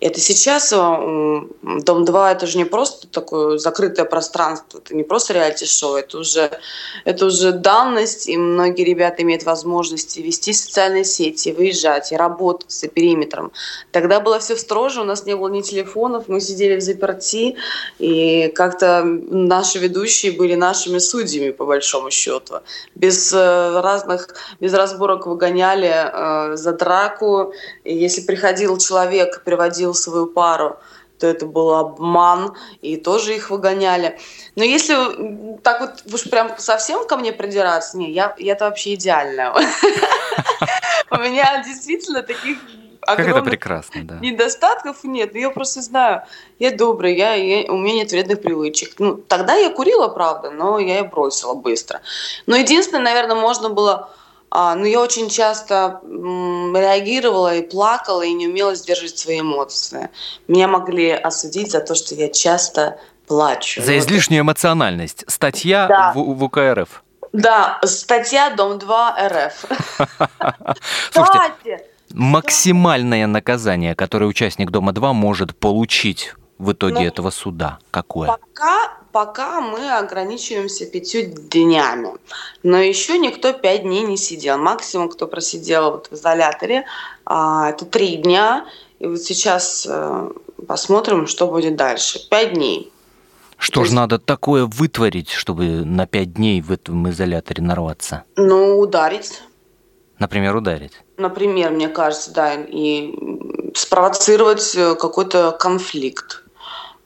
Это 0.00 0.20
сейчас 0.20 0.72
э, 0.72 0.76
Дом-2 0.76 2.30
это 2.30 2.46
же 2.46 2.56
не 2.56 2.64
просто 2.64 3.08
такое 3.08 3.58
закрытое 3.58 4.06
пространство, 4.06 4.78
это 4.78 4.94
не 4.94 5.02
просто 5.02 5.32
реалити-шоу, 5.32 5.96
это 5.96 6.18
уже, 6.18 6.60
это 7.04 7.26
уже 7.26 7.50
данность, 7.50 8.28
и 8.28 8.36
многие 8.36 8.84
ребята 8.84 9.22
имеют 9.22 9.42
возможность 9.42 10.18
вести 10.18 10.52
социальные 10.52 11.04
сети, 11.04 11.48
выезжать 11.50 12.12
и 12.12 12.16
работать 12.16 12.70
за 12.70 12.86
периметром. 12.86 13.50
Тогда 13.90 14.20
было 14.20 14.38
все 14.38 14.56
строже, 14.56 15.00
у 15.00 15.04
нас 15.04 15.26
не 15.26 15.34
было 15.34 15.48
ни 15.48 15.62
телефонов, 15.62 16.28
мы 16.28 16.40
сидели 16.40 16.76
в 16.76 16.80
заперти, 16.80 17.56
и 17.98 18.52
как-то 18.54 19.02
наши 19.04 19.80
ведущие 19.80 20.30
были 20.30 20.54
нашими 20.54 20.98
судьями, 20.98 21.50
по 21.50 21.66
большому 21.66 22.12
счету. 22.12 22.60
Без 22.94 23.32
э, 23.32 23.80
разных, 23.80 24.28
без 24.60 24.75
разборок 24.76 25.26
выгоняли 25.26 25.92
э, 25.92 26.56
за 26.56 26.72
драку. 26.72 27.52
И 27.84 27.96
если 27.96 28.22
приходил 28.22 28.78
человек, 28.78 29.42
приводил 29.44 29.94
свою 29.94 30.26
пару, 30.26 30.78
то 31.18 31.26
это 31.26 31.46
был 31.46 31.74
обман, 31.74 32.54
и 32.82 32.96
тоже 32.96 33.34
их 33.34 33.50
выгоняли. 33.50 34.18
Но 34.54 34.64
если 34.64 35.58
так 35.62 35.80
вот 35.80 36.14
уж 36.14 36.28
прям 36.30 36.52
совсем 36.58 37.06
ко 37.06 37.16
мне 37.16 37.32
придираться, 37.32 37.96
не, 37.96 38.10
я, 38.10 38.34
я-то 38.38 38.66
вообще 38.66 38.94
идеальная. 38.94 39.52
У 41.10 41.16
меня 41.16 41.62
действительно 41.64 42.22
таких 42.22 42.58
как 43.06 43.20
это 43.20 43.42
прекрасно, 43.42 44.02
да. 44.04 44.18
Недостатков 44.18 45.04
нет, 45.04 45.34
я 45.36 45.50
просто 45.50 45.80
знаю, 45.80 46.22
я 46.58 46.72
добрый, 46.72 47.16
я, 47.16 47.34
я, 47.34 47.70
у 47.70 47.76
меня 47.76 47.94
нет 47.94 48.10
вредных 48.10 48.42
привычек. 48.42 48.94
Ну, 48.98 49.16
тогда 49.16 49.54
я 49.54 49.70
курила, 49.70 50.08
правда, 50.08 50.50
но 50.50 50.80
я 50.80 50.98
и 50.98 51.02
бросила 51.02 51.54
быстро. 51.54 52.00
Но 52.46 52.56
единственное, 52.56 53.04
наверное, 53.04 53.36
можно 53.36 53.68
было 53.68 54.10
а, 54.50 54.74
ну, 54.74 54.84
я 54.84 55.00
очень 55.00 55.28
часто 55.28 56.00
реагировала 56.04 57.54
и 57.56 57.62
плакала, 57.62 58.22
и 58.22 58.32
не 58.32 58.48
умела 58.48 58.74
сдерживать 58.74 59.18
свои 59.18 59.40
эмоции. 59.40 60.10
Меня 60.48 60.68
могли 60.68 61.10
осудить 61.10 61.72
за 61.72 61.80
то, 61.80 61.94
что 61.94 62.14
я 62.14 62.28
часто 62.28 62.98
плачу. 63.26 63.82
За 63.82 63.98
излишнюю 63.98 64.42
эмоциональность. 64.42 65.24
Статья 65.26 65.86
да. 65.88 66.12
в, 66.14 66.18
в 66.18 66.44
УКРФ. 66.44 67.02
Да, 67.32 67.78
статья 67.84 68.50
Дом-2 68.50 69.28
РФ. 69.28 69.64
Слушайте, 71.12 71.84
максимальное 72.14 73.26
наказание, 73.26 73.94
которое 73.94 74.26
участник 74.26 74.70
Дома-2 74.70 75.12
может 75.12 75.56
получить 75.56 76.34
в 76.58 76.72
итоге 76.72 77.00
ну, 77.00 77.06
этого 77.06 77.30
суда, 77.30 77.78
какое? 77.90 78.28
Пока, 78.28 78.92
пока 79.16 79.62
мы 79.62 79.96
ограничиваемся 79.96 80.84
пятью 80.84 81.22
днями. 81.22 82.10
Но 82.62 82.76
еще 82.76 83.16
никто 83.16 83.54
пять 83.54 83.80
дней 83.80 84.02
не 84.02 84.18
сидел. 84.18 84.58
Максимум, 84.58 85.08
кто 85.08 85.26
просидел 85.26 85.92
вот 85.92 86.08
в 86.10 86.12
изоляторе, 86.12 86.84
а, 87.24 87.70
это 87.70 87.86
три 87.86 88.16
дня. 88.16 88.66
И 88.98 89.06
вот 89.06 89.22
сейчас 89.22 89.86
э, 89.88 90.30
посмотрим, 90.68 91.26
что 91.28 91.46
будет 91.46 91.76
дальше. 91.76 92.28
Пять 92.28 92.52
дней. 92.52 92.92
Что 93.56 93.84
же 93.84 93.94
надо 93.94 94.18
такое 94.18 94.66
вытворить, 94.66 95.30
чтобы 95.30 95.64
на 95.64 96.06
пять 96.06 96.34
дней 96.34 96.60
в 96.60 96.70
этом 96.70 97.08
изоляторе 97.08 97.62
нарваться? 97.62 98.24
Ну, 98.36 98.78
ударить. 98.78 99.40
Например, 100.18 100.54
ударить. 100.56 100.92
Например, 101.16 101.70
мне 101.70 101.88
кажется, 101.88 102.34
да, 102.34 102.52
и 102.52 103.14
спровоцировать 103.74 104.74
э, 104.76 104.94
какой-то 104.94 105.56
конфликт 105.58 106.42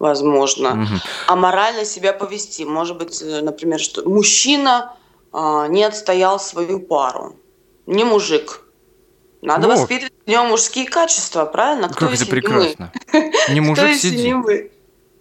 возможно, 0.01 0.71
угу. 0.71 1.01
а 1.29 1.37
морально 1.37 1.85
себя 1.85 2.13
повести. 2.13 2.65
Может 2.65 2.99
быть, 2.99 3.23
э, 3.23 3.43
например, 3.43 3.79
что 3.79 4.09
мужчина 4.09 4.97
а, 5.33 5.69
не 5.69 5.85
отстоял 5.85 6.41
свою 6.41 6.81
пару, 6.81 7.37
не 7.87 8.03
мужик. 8.03 8.63
Надо 9.43 9.69
ну, 9.69 9.75
воспитывать 9.75 10.13
в 10.27 10.29
нем 10.29 10.49
мужские 10.49 10.87
качества, 10.87 11.45
правильно? 11.45 11.89
Кто 11.89 12.07
как 12.07 12.15
это 12.15 12.27
прекрасно. 12.27 12.93
Не 13.51 13.61
мужик 13.61 13.95
сидит. 13.95 14.73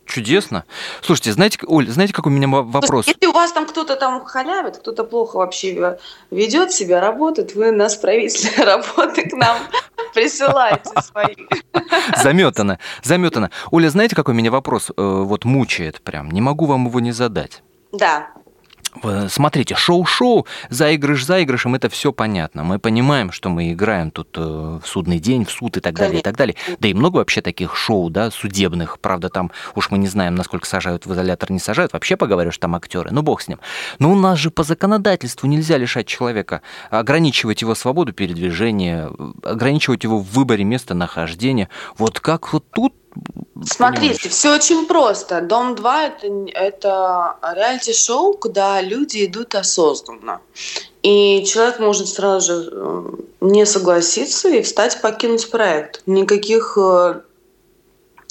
Чудесно. 0.06 0.66
Слушайте, 1.04 1.34
знаете, 1.34 1.60
Оль, 1.68 1.88
знаете, 1.88 2.14
как 2.14 2.26
у 2.26 2.32
меня 2.32 2.48
вопрос? 2.48 3.06
Если 3.06 3.28
у 3.28 3.32
вас 3.32 3.52
там 3.52 3.68
кто-то 3.68 3.96
там 3.96 4.26
халявит, 4.26 4.78
кто-то 4.78 5.04
плохо 5.04 5.38
вообще 5.38 6.00
ведет 6.32 6.72
себя, 6.72 7.00
работает, 7.00 7.54
вы 7.54 7.72
на 7.72 7.88
исправительной 7.88 8.66
работы 8.66 9.30
к 9.30 9.34
нам 9.34 9.58
присылайте 10.20 11.02
свои. 11.02 11.36
Заметано, 12.18 12.80
заметано. 13.04 13.52
Оля, 13.72 13.90
знаете, 13.90 14.16
какой 14.16 14.34
меня 14.34 14.52
вопрос 14.52 14.90
э, 14.90 14.94
вот 14.98 15.46
мучает 15.46 16.02
прям? 16.02 16.30
Не 16.32 16.42
могу 16.42 16.66
вам 16.66 16.88
его 16.88 17.00
не 17.00 17.12
задать. 17.12 17.64
Да. 17.92 18.30
Смотрите, 19.28 19.76
шоу-шоу, 19.76 20.48
заигрыш 20.70 21.24
заигрышем, 21.24 21.76
это 21.76 21.90
все 21.90 22.12
понятно. 22.12 22.64
Мы 22.64 22.80
понимаем, 22.80 23.32
что 23.32 23.50
мы 23.50 23.72
играем 23.72 24.10
тут 24.10 24.30
э, 24.36 24.42
в 24.42 24.84
судный 24.86 25.20
день, 25.20 25.46
в 25.46 25.52
суд 25.52 25.78
и 25.78 25.80
так 25.80 25.94
далее, 25.94 26.20
и 26.20 26.24
так 26.24 26.36
далее. 26.36 26.56
Да 26.80 26.88
и 26.88 26.94
много 26.96 27.18
вообще 27.18 27.42
таких 27.42 27.76
шоу, 27.76 28.10
да, 28.10 28.32
судебных. 28.32 29.00
Правда, 29.00 29.30
там 29.30 29.52
уж 29.76 29.92
мы 29.92 30.00
не 30.00 30.08
знаем, 30.08 30.34
насколько 30.34 30.66
сажают 30.66 31.06
в 31.06 31.14
изолятор, 31.14 31.52
не 31.52 31.60
сажают. 31.60 31.94
Вообще 31.94 32.18
поговорю, 32.18 32.52
что 32.52 32.62
там 32.62 32.76
актеры. 32.76 33.12
Ну, 33.12 33.22
бог 33.22 33.42
с 33.42 33.48
ним. 33.48 33.60
Но 34.00 34.12
у 34.12 34.16
нас 34.16 34.40
же 34.40 34.50
по 34.50 34.64
законодательству 34.64 35.48
нельзя 35.48 35.78
лишать 35.78 36.08
человека, 36.08 36.62
ограничивать 36.90 37.62
его 37.62 37.76
свободу 37.76 38.12
передвижения, 38.12 39.12
ограничивать 39.44 40.04
его 40.04 40.18
в 40.18 40.32
выборе 40.32 40.64
места 40.64 40.96
нахождения. 40.96 41.70
Вот 41.98 42.20
как 42.20 42.52
вот 42.54 42.66
тут 42.72 42.94
Смотрите, 43.66 44.30
все 44.30 44.56
очень 44.56 44.86
просто. 44.86 45.42
Дом 45.42 45.76
2 45.76 46.06
это, 46.06 46.28
это 46.54 47.36
реалити-шоу, 47.42 48.34
куда 48.34 48.82
люди 48.82 49.26
идут 49.26 49.56
осознанно. 49.56 50.42
И 51.04 51.44
человек 51.46 51.80
может 51.80 52.08
сразу 52.08 52.64
же 52.64 52.70
э, 52.72 53.04
не 53.42 53.66
согласиться 53.66 54.50
и 54.50 54.62
встать 54.62 55.02
покинуть 55.02 55.50
проект. 55.50 56.04
Никаких 56.06 56.78
э, 56.78 57.22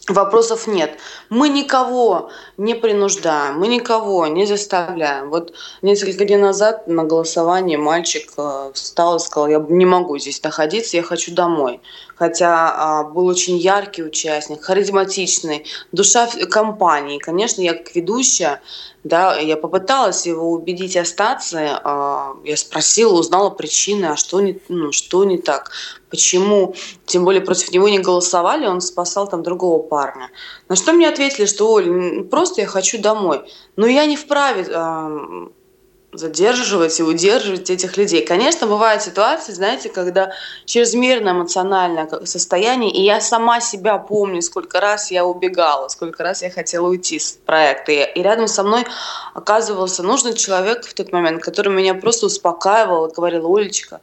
Вопросов 0.09 0.67
нет. 0.67 0.99
Мы 1.29 1.51
никого 1.51 2.31
не 2.57 2.75
принуждаем, 2.75 3.59
мы 3.59 3.69
никого 3.69 4.27
не 4.27 4.47
заставляем. 4.47 5.29
Вот 5.29 5.53
несколько 5.83 6.25
дней 6.25 6.39
назад 6.39 6.89
на 6.89 7.05
голосовании 7.05 7.77
мальчик 7.77 8.33
э, 8.39 8.71
встал 8.73 9.17
и 9.17 9.21
сказал, 9.21 9.49
я 9.49 9.59
не 9.69 9.85
могу 9.85 10.17
здесь 10.19 10.43
находиться, 10.43 10.97
я 10.97 11.03
хочу 11.03 11.35
домой. 11.35 11.83
Хотя 12.19 12.73
а, 12.75 13.05
был 13.05 13.27
очень 13.27 13.57
яркий 13.57 14.03
участник, 14.03 14.63
харизматичный, 14.63 15.65
душа 15.93 16.29
компании. 16.51 17.19
Конечно, 17.19 17.63
я 17.63 17.75
как 17.75 17.95
ведущая 17.95 18.61
да, 19.05 19.39
я 19.39 19.57
попыталась 19.57 20.27
его 20.27 20.51
убедить 20.51 20.97
остаться. 20.97 21.81
А, 21.85 22.37
я 22.45 22.57
спросила, 22.57 23.19
узнала 23.19 23.51
причины, 23.51 24.07
а 24.07 24.17
что 24.17 24.41
не, 24.41 24.61
ну, 24.69 24.93
что 24.93 25.25
не 25.25 25.39
так, 25.39 25.71
почему, 26.11 26.75
тем 27.07 27.25
более 27.25 27.41
против 27.41 27.71
него 27.71 27.89
не 27.89 28.01
голосовали, 28.01 28.67
он 28.67 28.81
спасал 28.81 29.29
там 29.29 29.43
другого 29.43 29.83
парня. 29.83 30.31
На 30.69 30.77
что 30.77 30.93
мне 30.93 31.09
ответили, 31.09 31.47
что, 31.47 31.73
Оль, 31.73 32.25
просто 32.25 32.63
я 32.63 32.67
хочу 32.67 33.01
домой. 33.01 33.43
Но 33.77 33.87
я 33.87 34.07
не 34.07 34.17
вправе 34.17 34.65
задерживать 36.13 36.99
и 37.01 37.03
удерживать 37.03 37.69
этих 37.69 37.97
людей. 37.97 38.25
Конечно, 38.25 38.67
бывают 38.67 39.03
ситуации, 39.03 39.53
знаете, 39.53 39.91
когда 39.91 40.33
чрезмерно 40.65 41.31
эмоциональное 41.31 42.09
состояние, 42.25 42.91
и 42.91 43.03
я 43.03 43.21
сама 43.21 43.61
себя 43.61 43.99
помню, 43.99 44.41
сколько 44.41 44.81
раз 44.81 45.11
я 45.11 45.27
убегала, 45.27 45.89
сколько 45.89 46.23
раз 46.23 46.43
я 46.43 46.51
хотела 46.51 46.89
уйти 46.89 47.19
с 47.19 47.39
проекта. 47.45 47.93
И 47.93 48.23
рядом 48.23 48.49
со 48.49 48.63
мной 48.63 48.85
оказывался 49.35 50.03
нужный 50.03 50.35
человек 50.35 50.87
в 50.87 50.95
тот 50.95 51.13
момент, 51.13 51.43
который 51.43 51.73
меня 51.73 51.95
просто 51.95 52.27
успокаивал 52.27 53.07
и 53.07 53.15
говорил, 53.15 53.55
Олечка, 53.55 54.01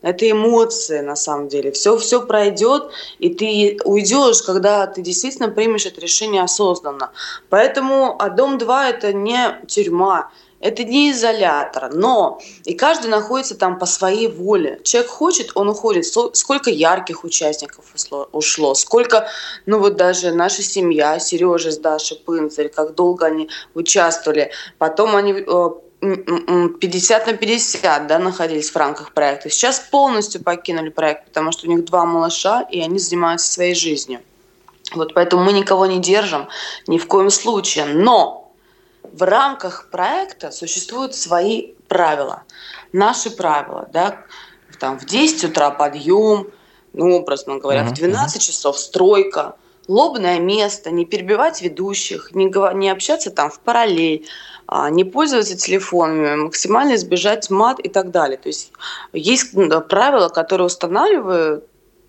это 0.00 0.28
эмоции 0.28 1.00
на 1.00 1.16
самом 1.16 1.48
деле. 1.48 1.70
Все, 1.70 1.96
все 1.96 2.26
пройдет, 2.26 2.90
и 3.18 3.32
ты 3.32 3.78
уйдешь, 3.84 4.42
когда 4.42 4.86
ты 4.86 5.00
действительно 5.00 5.48
примешь 5.48 5.86
это 5.86 6.00
решение 6.00 6.42
осознанно. 6.42 7.12
Поэтому 7.48 8.16
а 8.18 8.28
Дом 8.28 8.58
2 8.58 8.88
это 8.88 9.12
не 9.12 9.60
тюрьма, 9.68 10.30
это 10.62 10.84
не 10.84 11.10
изолятор, 11.10 11.92
но 11.92 12.40
и 12.64 12.74
каждый 12.74 13.08
находится 13.08 13.56
там 13.56 13.78
по 13.78 13.86
своей 13.86 14.28
воле. 14.28 14.80
Человек 14.84 15.10
хочет, 15.10 15.50
он 15.56 15.68
уходит. 15.68 16.06
Сколько 16.06 16.70
ярких 16.70 17.24
участников 17.24 17.84
ушло, 18.32 18.74
сколько, 18.74 19.28
ну 19.66 19.80
вот 19.80 19.96
даже 19.96 20.32
наша 20.32 20.62
семья, 20.62 21.18
Сережа 21.18 21.72
с 21.72 21.78
Дашей 21.78 22.16
Пынцарь, 22.16 22.68
как 22.68 22.94
долго 22.94 23.26
они 23.26 23.48
участвовали. 23.74 24.52
Потом 24.78 25.16
они 25.16 25.32
50 25.32 27.26
на 27.26 27.32
50 27.32 28.06
да, 28.06 28.18
находились 28.18 28.70
в 28.70 28.76
рамках 28.76 29.12
проекта. 29.12 29.50
Сейчас 29.50 29.80
полностью 29.80 30.42
покинули 30.42 30.90
проект, 30.90 31.26
потому 31.26 31.50
что 31.52 31.66
у 31.66 31.70
них 31.70 31.84
два 31.84 32.04
малыша, 32.04 32.62
и 32.62 32.80
они 32.80 32.98
занимаются 32.98 33.50
своей 33.50 33.74
жизнью. 33.74 34.20
Вот 34.94 35.14
поэтому 35.14 35.42
мы 35.42 35.52
никого 35.52 35.86
не 35.86 35.98
держим 36.00 36.48
ни 36.86 36.98
в 36.98 37.06
коем 37.06 37.30
случае. 37.30 37.86
Но 37.86 38.41
в 39.12 39.22
рамках 39.22 39.88
проекта 39.90 40.50
существуют 40.50 41.14
свои 41.14 41.74
правила. 41.88 42.44
Наши 42.92 43.30
правила, 43.30 43.88
да, 43.92 44.24
там 44.78 44.98
в 44.98 45.04
10 45.04 45.44
утра 45.44 45.70
подъем, 45.70 46.48
ну, 46.92 47.16
образно 47.16 47.58
говоря, 47.58 47.82
uh-huh. 47.82 47.90
в 47.90 47.94
12 47.94 48.42
часов 48.42 48.78
стройка, 48.78 49.54
лобное 49.88 50.38
место, 50.38 50.90
не 50.90 51.04
перебивать 51.04 51.62
ведущих, 51.62 52.34
не, 52.34 52.46
не 52.76 52.90
общаться 52.90 53.30
там 53.30 53.50
в 53.50 53.60
параллель, 53.60 54.26
а, 54.66 54.90
не 54.90 55.04
пользоваться 55.04 55.56
телефонами, 55.56 56.34
максимально 56.36 56.94
избежать 56.94 57.50
мат 57.50 57.80
и 57.80 57.88
так 57.88 58.10
далее. 58.10 58.38
То 58.38 58.48
есть 58.48 58.72
есть 59.12 59.52
правила, 59.88 60.28
которые 60.28 60.66
устанавливают 60.66 61.66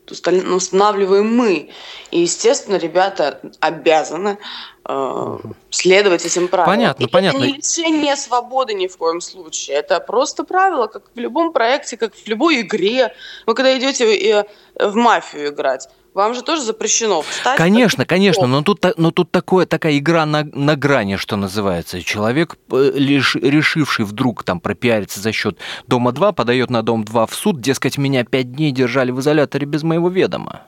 устанавливаем 0.09 1.35
мы. 1.35 1.69
И, 2.11 2.19
естественно, 2.21 2.77
ребята 2.77 3.39
обязаны 3.59 4.37
э, 4.85 5.37
следовать 5.69 6.25
этим 6.25 6.47
правилам. 6.47 6.77
Понятно, 6.77 7.03
и 7.03 7.07
понятно. 7.07 7.37
Это 7.37 7.47
не 7.47 7.53
лишение 7.53 8.15
свободы 8.15 8.73
ни 8.73 8.87
в 8.87 8.97
коем 8.97 9.21
случае. 9.21 9.77
Это 9.77 9.99
просто 9.99 10.43
правило, 10.43 10.87
как 10.87 11.03
в 11.13 11.19
любом 11.19 11.53
проекте, 11.53 11.97
как 11.97 12.13
в 12.15 12.27
любой 12.27 12.61
игре. 12.61 13.13
Вы 13.45 13.55
когда 13.55 13.77
идете 13.77 14.45
в 14.75 14.95
мафию 14.95 15.49
играть, 15.49 15.89
вам 16.13 16.33
же 16.33 16.41
тоже 16.41 16.61
запрещено 16.61 17.21
встать. 17.21 17.57
Конечно, 17.57 18.05
конечно, 18.05 18.47
но 18.47 18.61
тут, 18.61 18.85
но 18.97 19.11
тут 19.11 19.31
такое, 19.31 19.65
такая 19.65 19.97
игра 19.97 20.25
на, 20.25 20.43
на 20.43 20.75
грани, 20.75 21.15
что 21.15 21.35
называется. 21.35 22.01
Человек, 22.01 22.57
э, 22.71 22.91
лишь 22.95 23.35
решивший 23.35 24.05
вдруг 24.05 24.43
там 24.43 24.59
пропиариться 24.59 25.19
за 25.19 25.31
счет 25.31 25.57
Дома-2, 25.87 26.33
подает 26.33 26.69
на 26.69 26.83
Дом-2 26.83 27.27
в 27.29 27.35
суд, 27.35 27.61
дескать, 27.61 27.97
меня 27.97 28.23
пять 28.23 28.53
дней 28.53 28.71
держали 28.71 29.11
в 29.11 29.19
изоляторе 29.19 29.65
без 29.65 29.83
моего 29.83 30.09
ведома. 30.09 30.63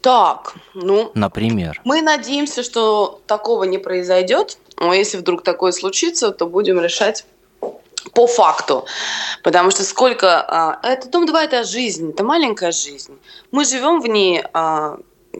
Так, 0.00 0.56
ну... 0.74 1.12
Например. 1.14 1.80
Мы 1.84 2.02
надеемся, 2.02 2.62
что 2.62 3.22
такого 3.26 3.64
не 3.64 3.78
произойдет. 3.78 4.58
Но 4.78 4.92
если 4.92 5.16
вдруг 5.16 5.42
такое 5.42 5.72
случится, 5.72 6.30
то 6.30 6.46
будем 6.46 6.78
решать 6.78 7.24
по 8.12 8.26
факту. 8.26 8.86
Потому 9.42 9.70
что 9.70 9.84
сколько... 9.84 10.44
А, 10.48 10.78
это 10.82 11.08
Дом-2– 11.08 11.38
это 11.44 11.64
жизнь, 11.64 12.10
это 12.10 12.24
маленькая 12.24 12.72
жизнь. 12.72 13.18
Мы 13.50 13.64
живем 13.64 14.00
в 14.00 14.06
ней, 14.06 14.42
а, 14.52 14.98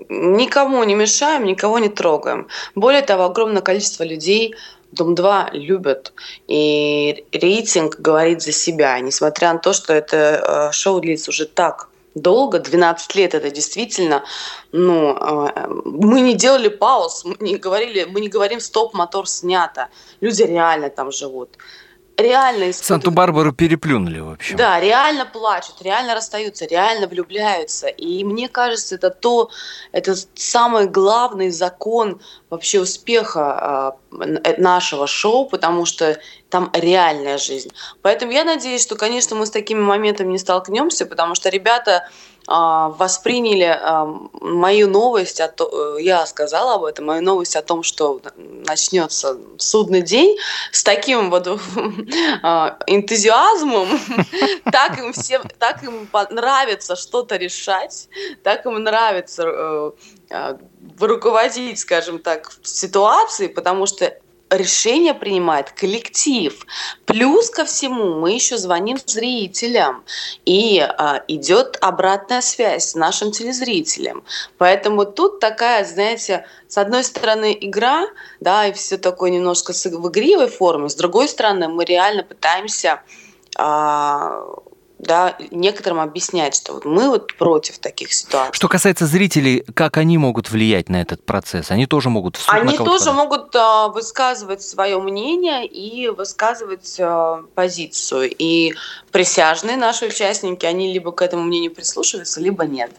никому 0.08 0.82
не 0.84 0.94
мешаем, 0.94 1.44
никого 1.44 1.78
не 1.78 1.88
трогаем. 1.88 2.48
Более 2.74 3.02
того, 3.02 3.24
огромное 3.24 3.62
количество 3.62 4.04
людей 4.04 4.54
Дом-2 4.92 5.50
любят. 5.52 6.12
И 6.48 7.24
рейтинг 7.32 7.96
говорит 7.96 8.42
за 8.42 8.52
себя. 8.52 8.98
Несмотря 9.00 9.52
на 9.52 9.58
то, 9.58 9.72
что 9.72 9.92
это 9.92 10.68
а, 10.68 10.72
шоу 10.72 11.00
длится 11.00 11.30
уже 11.30 11.46
так 11.46 11.88
долго, 12.14 12.60
12 12.60 13.16
лет 13.16 13.34
это 13.34 13.50
действительно, 13.50 14.22
ну, 14.70 15.18
мы 15.84 16.20
не 16.20 16.34
делали 16.34 16.68
пауз, 16.68 17.24
мы 17.24 17.34
не 17.40 17.56
говорили, 17.56 18.04
мы 18.04 18.20
не 18.20 18.28
говорим 18.28 18.60
стоп, 18.60 18.94
мотор 18.94 19.26
снято. 19.26 19.88
Люди 20.20 20.44
реально 20.44 20.90
там 20.90 21.10
живут 21.10 21.58
реально 22.16 22.70
испытывают. 22.70 23.02
Санту-Барбару 23.04 23.52
переплюнули, 23.52 24.20
в 24.20 24.32
общем. 24.32 24.56
Да, 24.56 24.80
реально 24.80 25.26
плачут, 25.26 25.82
реально 25.82 26.14
расстаются, 26.14 26.66
реально 26.66 27.06
влюбляются. 27.06 27.88
И 27.88 28.24
мне 28.24 28.48
кажется, 28.48 28.94
это 28.94 29.10
то, 29.10 29.50
это 29.92 30.14
самый 30.34 30.86
главный 30.86 31.50
закон 31.50 32.20
вообще 32.50 32.80
успеха 32.80 33.96
э, 34.10 34.54
нашего 34.58 35.06
шоу, 35.06 35.48
потому 35.48 35.86
что 35.86 36.18
там 36.50 36.70
реальная 36.72 37.38
жизнь. 37.38 37.70
Поэтому 38.02 38.32
я 38.32 38.44
надеюсь, 38.44 38.82
что, 38.82 38.94
конечно, 38.94 39.34
мы 39.34 39.46
с 39.46 39.50
такими 39.50 39.80
моментами 39.80 40.32
не 40.32 40.38
столкнемся, 40.38 41.06
потому 41.06 41.34
что 41.34 41.48
ребята 41.48 41.96
а, 41.96 42.08
восприняли 42.46 43.78
а, 43.80 44.04
мою 44.40 44.88
новость, 44.88 45.40
о 45.40 45.48
то, 45.48 45.96
э, 45.96 46.02
я 46.02 46.26
сказала 46.26 46.74
об 46.74 46.84
этом, 46.84 47.06
мою 47.06 47.22
новость 47.22 47.56
о 47.56 47.62
том, 47.62 47.82
что 47.82 48.20
начнется 48.36 49.38
судный 49.56 50.02
день 50.02 50.36
с 50.70 50.84
таким 50.84 51.30
вот 51.30 51.48
а, 52.42 52.78
энтузиазмом, 52.86 53.88
так 54.72 54.98
им 54.98 55.12
всем, 55.14 55.42
так 55.58 55.82
им 55.84 56.08
нравится 56.30 56.96
что-то 56.96 57.36
решать, 57.36 58.08
так 58.42 58.66
им 58.66 58.74
нравится 58.82 59.94
э, 60.30 60.56
руководить, 61.00 61.78
скажем 61.78 62.18
так, 62.18 62.52
ситуацией, 62.62 63.48
потому 63.48 63.86
что 63.86 64.12
решение 64.50 65.14
принимает 65.14 65.70
коллектив. 65.70 66.66
Плюс 67.06 67.50
ко 67.50 67.64
всему 67.64 68.20
мы 68.20 68.32
еще 68.32 68.56
звоним 68.56 68.98
зрителям, 69.04 70.04
и 70.44 70.80
а, 70.80 71.22
идет 71.28 71.78
обратная 71.80 72.40
связь 72.40 72.90
с 72.90 72.94
нашим 72.94 73.32
телезрителем. 73.32 74.24
Поэтому 74.58 75.04
тут 75.04 75.40
такая, 75.40 75.84
знаете, 75.84 76.46
с 76.68 76.78
одной 76.78 77.04
стороны 77.04 77.56
игра, 77.60 78.06
да, 78.40 78.66
и 78.66 78.72
все 78.72 78.98
такое 78.98 79.30
немножко 79.30 79.72
в 79.72 80.08
игривой 80.08 80.48
форме, 80.48 80.88
с 80.88 80.94
другой 80.94 81.28
стороны 81.28 81.68
мы 81.68 81.84
реально 81.84 82.22
пытаемся 82.22 83.02
а, 83.56 84.44
да, 84.98 85.36
некоторым 85.50 86.00
объяснять, 86.00 86.54
что 86.54 86.74
вот 86.74 86.84
мы 86.84 87.08
вот 87.08 87.34
против 87.36 87.78
таких 87.78 88.12
ситуаций. 88.12 88.54
Что 88.54 88.68
касается 88.68 89.06
зрителей, 89.06 89.64
как 89.74 89.96
они 89.96 90.18
могут 90.18 90.50
влиять 90.50 90.88
на 90.88 91.00
этот 91.02 91.24
процесс? 91.24 91.70
Они 91.70 91.86
тоже 91.86 92.10
могут 92.10 92.36
в 92.36 92.42
суд 92.42 92.54
Они 92.54 92.76
тоже 92.76 93.06
подать? 93.06 93.14
могут 93.14 93.56
а, 93.56 93.88
высказывать 93.88 94.62
свое 94.62 94.98
мнение 95.00 95.66
и 95.66 96.08
высказывать 96.08 96.96
а, 97.00 97.42
позицию. 97.54 98.30
И 98.38 98.74
присяжные 99.10 99.76
наши 99.76 100.06
участники, 100.06 100.64
они 100.64 100.92
либо 100.92 101.12
к 101.12 101.22
этому 101.22 101.42
мнению 101.42 101.72
прислушиваются, 101.72 102.40
либо 102.40 102.64
нет. 102.64 102.90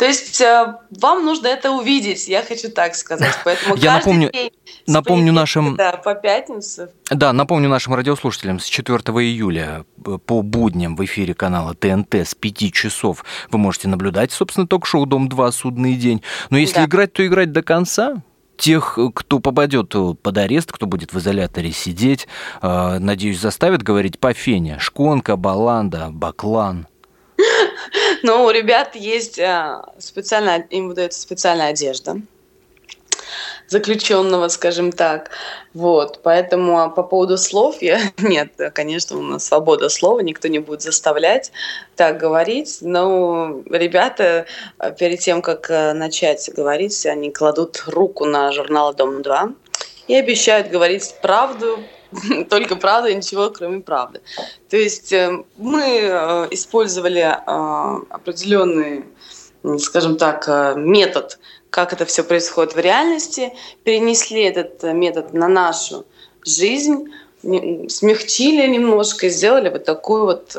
То 0.00 0.06
есть 0.06 0.40
э, 0.40 0.76
вам 0.98 1.26
нужно 1.26 1.48
это 1.48 1.72
увидеть, 1.72 2.26
я 2.26 2.42
хочу 2.42 2.70
так 2.70 2.94
сказать. 2.94 3.38
Поэтому 3.44 3.76
я 3.76 3.96
напомню, 3.96 4.30
день 4.30 4.50
напомню 4.86 5.30
нашим... 5.30 5.76
Да, 5.76 5.92
по 5.92 6.14
пятницам. 6.14 6.88
Да, 7.10 7.34
напомню 7.34 7.68
нашим 7.68 7.92
радиослушателям, 7.92 8.60
с 8.60 8.64
4 8.64 8.96
июля 8.96 9.84
э, 10.06 10.16
по 10.24 10.40
будням 10.40 10.96
в 10.96 11.04
эфире 11.04 11.34
канала 11.34 11.74
ТНТ 11.74 12.14
с 12.14 12.34
5 12.34 12.72
часов 12.72 13.26
вы 13.50 13.58
можете 13.58 13.88
наблюдать, 13.88 14.32
собственно, 14.32 14.66
ток-шоу 14.66 15.04
«Дом-2. 15.04 15.52
Судный 15.52 15.92
день». 15.96 16.22
Но 16.48 16.56
если 16.56 16.76
да. 16.76 16.84
играть, 16.86 17.12
то 17.12 17.26
играть 17.26 17.52
до 17.52 17.62
конца, 17.62 18.22
тех, 18.56 18.98
кто 19.14 19.38
попадет 19.38 19.90
под 20.22 20.38
арест, 20.38 20.72
кто 20.72 20.86
будет 20.86 21.12
в 21.12 21.18
изоляторе 21.18 21.72
сидеть, 21.72 22.26
э, 22.62 22.98
надеюсь, 22.98 23.38
заставят 23.38 23.82
говорить 23.82 24.18
по 24.18 24.32
фене. 24.32 24.78
Шконка, 24.80 25.36
Баланда, 25.36 26.08
Баклан. 26.10 26.86
Но 28.22 28.44
у 28.44 28.50
ребят 28.50 28.96
есть 28.96 29.38
э, 29.38 29.82
специальная, 29.98 30.66
им 30.70 30.88
выдается 30.88 31.20
специальная 31.20 31.68
одежда 31.68 32.16
заключенного, 33.70 34.48
скажем 34.48 34.92
так. 34.92 35.30
Вот, 35.74 36.20
поэтому 36.22 36.80
а, 36.80 36.88
по 36.88 37.02
поводу 37.02 37.38
слов 37.38 37.80
я... 37.80 38.00
Нет, 38.18 38.52
конечно, 38.74 39.16
у 39.16 39.22
нас 39.22 39.46
свобода 39.46 39.88
слова, 39.88 40.20
никто 40.20 40.48
не 40.48 40.58
будет 40.58 40.82
заставлять 40.82 41.52
так 41.96 42.18
говорить, 42.18 42.78
но 42.80 43.62
ребята 43.70 44.46
а, 44.78 44.90
перед 44.90 45.20
тем, 45.20 45.40
как 45.40 45.70
э, 45.70 45.92
начать 45.92 46.50
говорить, 46.54 47.06
они 47.06 47.30
кладут 47.30 47.84
руку 47.86 48.24
на 48.24 48.50
журнал 48.52 48.92
«Дом-2» 48.92 49.54
и 50.08 50.16
обещают 50.16 50.68
говорить 50.68 51.14
правду, 51.22 51.78
только 52.50 52.76
правда 52.76 53.08
и 53.08 53.14
ничего, 53.14 53.50
кроме 53.50 53.80
правды. 53.80 54.20
То 54.68 54.76
есть 54.76 55.12
э, 55.12 55.44
мы 55.56 55.82
э, 55.82 56.48
использовали 56.50 57.20
э, 57.20 58.04
определенный, 58.10 59.04
скажем 59.78 60.16
так, 60.16 60.76
метод, 60.76 61.38
как 61.70 61.92
это 61.92 62.04
все 62.04 62.24
происходит 62.24 62.74
в 62.74 62.78
реальности, 62.78 63.52
перенесли 63.84 64.42
этот 64.42 64.82
метод 64.82 65.32
на 65.34 65.48
нашу 65.48 66.06
жизнь, 66.44 67.12
смягчили 67.42 68.66
немножко 68.66 69.26
и 69.26 69.30
сделали 69.30 69.68
вот 69.68 69.84
такой 69.84 70.22
вот 70.22 70.56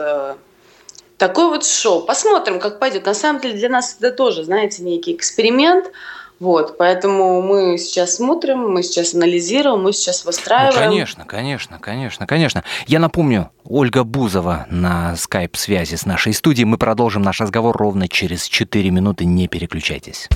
такой 1.17 1.49
вот 1.49 1.65
шоу. 1.65 2.01
Посмотрим, 2.01 2.59
как 2.59 2.79
пойдет. 2.79 3.05
На 3.05 3.13
самом 3.13 3.41
деле 3.41 3.53
для 3.53 3.69
нас 3.69 3.95
это 3.99 4.11
тоже, 4.11 4.43
знаете, 4.43 4.81
некий 4.81 5.13
эксперимент. 5.15 5.91
Вот, 6.41 6.75
поэтому 6.79 7.39
мы 7.43 7.77
сейчас 7.77 8.15
смотрим, 8.15 8.67
мы 8.67 8.81
сейчас 8.81 9.13
анализируем, 9.13 9.83
мы 9.83 9.93
сейчас 9.93 10.25
выстраиваем. 10.25 10.73
Ну, 10.73 10.89
конечно, 10.89 11.23
конечно, 11.23 11.77
конечно, 11.79 12.25
конечно. 12.25 12.63
Я 12.87 12.97
напомню, 12.97 13.51
Ольга 13.63 14.03
Бузова 14.03 14.65
на 14.71 15.15
скайп-связи 15.15 15.93
с 15.93 16.07
нашей 16.07 16.33
студией. 16.33 16.65
Мы 16.65 16.79
продолжим 16.79 17.21
наш 17.21 17.41
разговор 17.41 17.77
ровно 17.77 18.07
через 18.07 18.47
4 18.47 18.89
минуты. 18.89 19.25
Не 19.25 19.47
переключайтесь. 19.47 20.29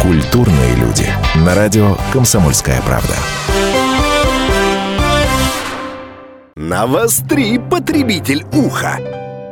Культурные 0.00 0.76
люди. 0.76 1.06
На 1.34 1.54
радио 1.54 1.98
«Комсомольская 2.10 2.80
правда». 2.86 3.16
Навостри, 6.56 7.58
потребитель 7.58 8.46
уха! 8.54 9.27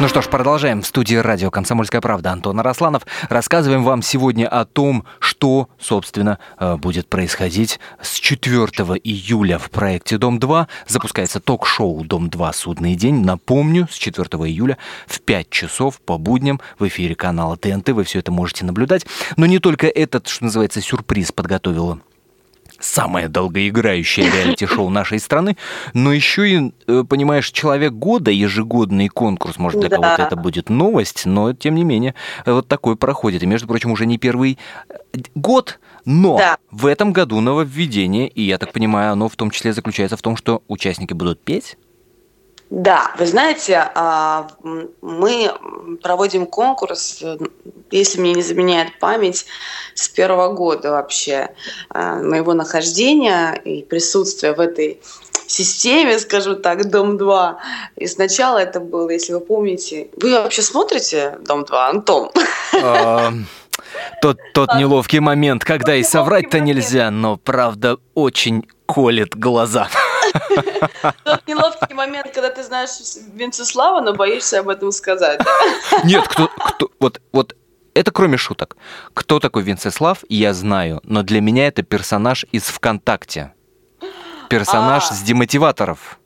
Ну 0.00 0.08
что 0.08 0.22
ж, 0.22 0.28
продолжаем. 0.28 0.80
В 0.80 0.86
студии 0.86 1.16
радио 1.16 1.50
«Комсомольская 1.50 2.00
правда» 2.00 2.32
Антон 2.32 2.58
Арасланов. 2.58 3.02
Рассказываем 3.28 3.84
вам 3.84 4.00
сегодня 4.00 4.48
о 4.48 4.64
том, 4.64 5.04
что, 5.18 5.68
собственно, 5.78 6.38
э, 6.58 6.76
будет 6.76 7.06
происходить 7.06 7.78
с 8.00 8.14
4 8.14 8.96
июля 9.04 9.58
в 9.58 9.68
проекте 9.68 10.16
«Дом-2». 10.16 10.68
Запускается 10.86 11.38
ток-шоу 11.38 12.02
«Дом-2. 12.02 12.50
Судный 12.54 12.94
день». 12.94 13.22
Напомню, 13.22 13.88
с 13.90 13.96
4 13.96 14.26
июля 14.48 14.78
в 15.06 15.20
5 15.20 15.50
часов 15.50 16.00
по 16.00 16.16
будням 16.16 16.62
в 16.78 16.88
эфире 16.88 17.14
канала 17.14 17.58
ТНТ. 17.58 17.90
Вы 17.90 18.04
все 18.04 18.20
это 18.20 18.32
можете 18.32 18.64
наблюдать. 18.64 19.04
Но 19.36 19.44
не 19.44 19.58
только 19.58 19.86
этот, 19.86 20.28
что 20.28 20.44
называется, 20.44 20.80
сюрприз 20.80 21.30
подготовила 21.32 22.00
самое 22.80 23.28
долгоиграющее 23.28 24.30
реалити-шоу 24.30 24.88
нашей 24.88 25.20
страны, 25.20 25.56
но 25.94 26.12
еще 26.12 26.50
и, 26.50 26.72
э, 26.86 27.04
понимаешь, 27.08 27.50
человек 27.50 27.92
года, 27.92 28.30
ежегодный 28.30 29.08
конкурс, 29.08 29.58
может, 29.58 29.80
для 29.80 29.88
да. 29.88 29.96
кого-то 29.96 30.22
это 30.22 30.36
будет 30.36 30.70
новость, 30.70 31.26
но, 31.26 31.52
тем 31.52 31.74
не 31.74 31.84
менее, 31.84 32.14
вот 32.46 32.66
такой 32.66 32.96
проходит. 32.96 33.42
И, 33.42 33.46
между 33.46 33.68
прочим, 33.68 33.92
уже 33.92 34.06
не 34.06 34.18
первый 34.18 34.58
э, 34.88 35.18
год, 35.34 35.78
но 36.04 36.38
да. 36.38 36.58
в 36.70 36.86
этом 36.86 37.12
году 37.12 37.40
нововведение, 37.40 38.28
и, 38.28 38.42
я 38.42 38.58
так 38.58 38.72
понимаю, 38.72 39.12
оно 39.12 39.28
в 39.28 39.36
том 39.36 39.50
числе 39.50 39.72
заключается 39.72 40.16
в 40.16 40.22
том, 40.22 40.36
что 40.36 40.62
участники 40.66 41.12
будут 41.12 41.40
петь, 41.42 41.76
да, 42.70 43.10
вы 43.18 43.26
знаете, 43.26 43.90
а, 43.96 44.46
мы 45.02 45.52
проводим 46.02 46.46
конкурс, 46.46 47.20
если 47.90 48.20
мне 48.20 48.32
не 48.32 48.42
заменяет 48.42 49.00
память, 49.00 49.44
с 49.94 50.08
первого 50.08 50.52
года 50.52 50.92
вообще 50.92 51.50
а, 51.88 52.14
моего 52.22 52.54
нахождения 52.54 53.54
и 53.54 53.82
присутствия 53.82 54.52
в 54.52 54.60
этой 54.60 55.00
системе, 55.48 56.20
скажу 56.20 56.54
так, 56.54 56.88
Дом-2. 56.88 57.56
И 57.96 58.06
сначала 58.06 58.58
это 58.58 58.78
было, 58.78 59.10
если 59.10 59.32
вы 59.32 59.40
помните... 59.40 60.08
Вы 60.16 60.30
вообще 60.40 60.62
смотрите 60.62 61.38
Дом-2, 61.40 61.72
Антон? 61.72 62.30
Тот, 64.22 64.38
тот 64.54 64.74
неловкий 64.76 65.18
момент, 65.18 65.64
когда 65.64 65.96
и 65.96 66.04
соврать-то 66.04 66.60
нельзя, 66.60 67.10
но 67.10 67.36
правда 67.36 67.96
очень 68.14 68.68
колет 68.86 69.34
глаза. 69.34 69.88
Тот 71.24 71.46
неловкий 71.46 71.94
момент, 71.94 72.32
когда 72.32 72.50
ты 72.50 72.62
знаешь 72.62 72.90
Венцеслава, 73.32 74.00
но 74.00 74.14
боишься 74.14 74.60
об 74.60 74.68
этом 74.68 74.92
сказать. 74.92 75.40
Нет, 76.04 76.26
кто, 76.28 76.48
кто, 76.48 76.90
вот, 76.98 77.20
вот 77.32 77.56
это 77.94 78.10
кроме 78.12 78.36
шуток. 78.36 78.76
Кто 79.14 79.40
такой 79.40 79.62
Венцеслав, 79.62 80.18
я 80.28 80.54
знаю, 80.54 81.00
но 81.04 81.22
для 81.22 81.40
меня 81.40 81.66
это 81.66 81.82
персонаж 81.82 82.44
из 82.52 82.64
ВКонтакте. 82.64 83.52
Персонаж 84.48 85.04
а, 85.10 85.14
с 85.14 85.22
демотиваторов. 85.22 86.18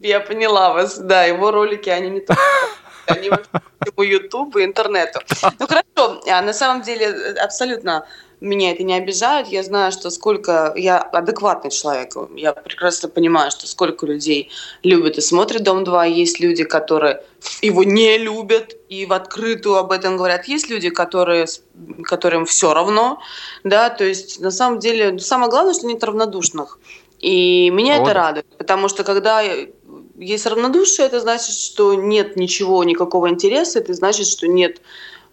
Я 0.00 0.20
поняла 0.20 0.72
вас, 0.72 0.98
да, 0.98 1.24
его 1.24 1.50
ролики, 1.50 1.90
они 1.90 2.10
не 2.10 2.20
только 2.20 2.40
они 3.06 3.30
по 3.94 4.02
Ютубу 4.02 4.58
и 4.58 4.64
интернету. 4.64 5.20
Ну 5.58 5.66
хорошо, 5.66 6.22
а 6.28 6.42
на 6.42 6.52
самом 6.52 6.82
деле 6.82 7.34
абсолютно 7.40 8.06
меня 8.40 8.72
это 8.72 8.82
не 8.82 8.94
обижает. 8.94 9.48
Я 9.48 9.62
знаю, 9.62 9.92
что 9.92 10.10
сколько... 10.10 10.74
Я 10.76 10.98
адекватный 10.98 11.70
человек. 11.70 12.12
Я 12.34 12.52
прекрасно 12.52 13.08
понимаю, 13.08 13.50
что 13.50 13.66
сколько 13.66 14.06
людей 14.06 14.50
любят 14.82 15.16
и 15.16 15.20
смотрят 15.22 15.62
«Дом-2». 15.62 16.10
Есть 16.10 16.40
люди, 16.40 16.64
которые 16.64 17.22
его 17.62 17.82
не 17.82 18.18
любят 18.18 18.76
и 18.88 19.06
в 19.06 19.12
открытую 19.12 19.76
об 19.76 19.90
этом 19.90 20.16
говорят. 20.16 20.46
Есть 20.46 20.68
люди, 20.68 20.90
которые, 20.90 21.46
которым 22.04 22.44
все 22.44 22.74
равно. 22.74 23.20
Да? 23.64 23.88
То 23.88 24.04
есть, 24.04 24.40
на 24.40 24.50
самом 24.50 24.80
деле, 24.80 25.18
самое 25.18 25.50
главное, 25.50 25.72
что 25.72 25.86
нет 25.86 26.04
равнодушных. 26.04 26.78
И 27.20 27.70
меня 27.70 27.98
вот. 27.98 28.08
это 28.08 28.14
радует, 28.14 28.46
потому 28.58 28.88
что 28.88 29.02
когда 29.02 29.42
есть 30.18 30.46
равнодушие, 30.46 31.06
это 31.06 31.20
значит, 31.20 31.54
что 31.54 31.94
нет 31.94 32.36
ничего, 32.36 32.82
никакого 32.84 33.28
интереса, 33.28 33.78
это 33.78 33.94
значит, 33.94 34.26
что 34.26 34.46
нет 34.46 34.80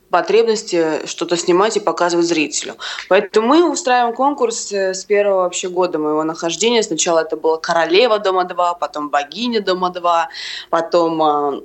потребности 0.10 1.08
что-то 1.08 1.36
снимать 1.38 1.76
и 1.76 1.80
показывать 1.80 2.28
зрителю. 2.28 2.76
Поэтому 3.10 3.48
мы 3.48 3.72
устраиваем 3.72 4.14
конкурс 4.14 4.72
э, 4.72 4.94
с 4.94 5.06
первого 5.06 5.42
вообще 5.42 5.70
года 5.70 5.98
моего 5.98 6.24
нахождения. 6.24 6.84
Сначала 6.84 7.22
это 7.22 7.36
была 7.36 7.58
«Королева 7.58 8.20
дома 8.20 8.44
2», 8.44 8.78
потом 8.80 9.10
«Богиня 9.10 9.60
дома 9.60 9.92
2», 9.92 10.26
потом 10.70 11.24
а, 11.24 11.62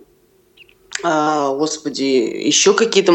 а, 1.05 1.55
господи, 1.55 2.03
еще 2.03 2.73
какие-то 2.75 3.13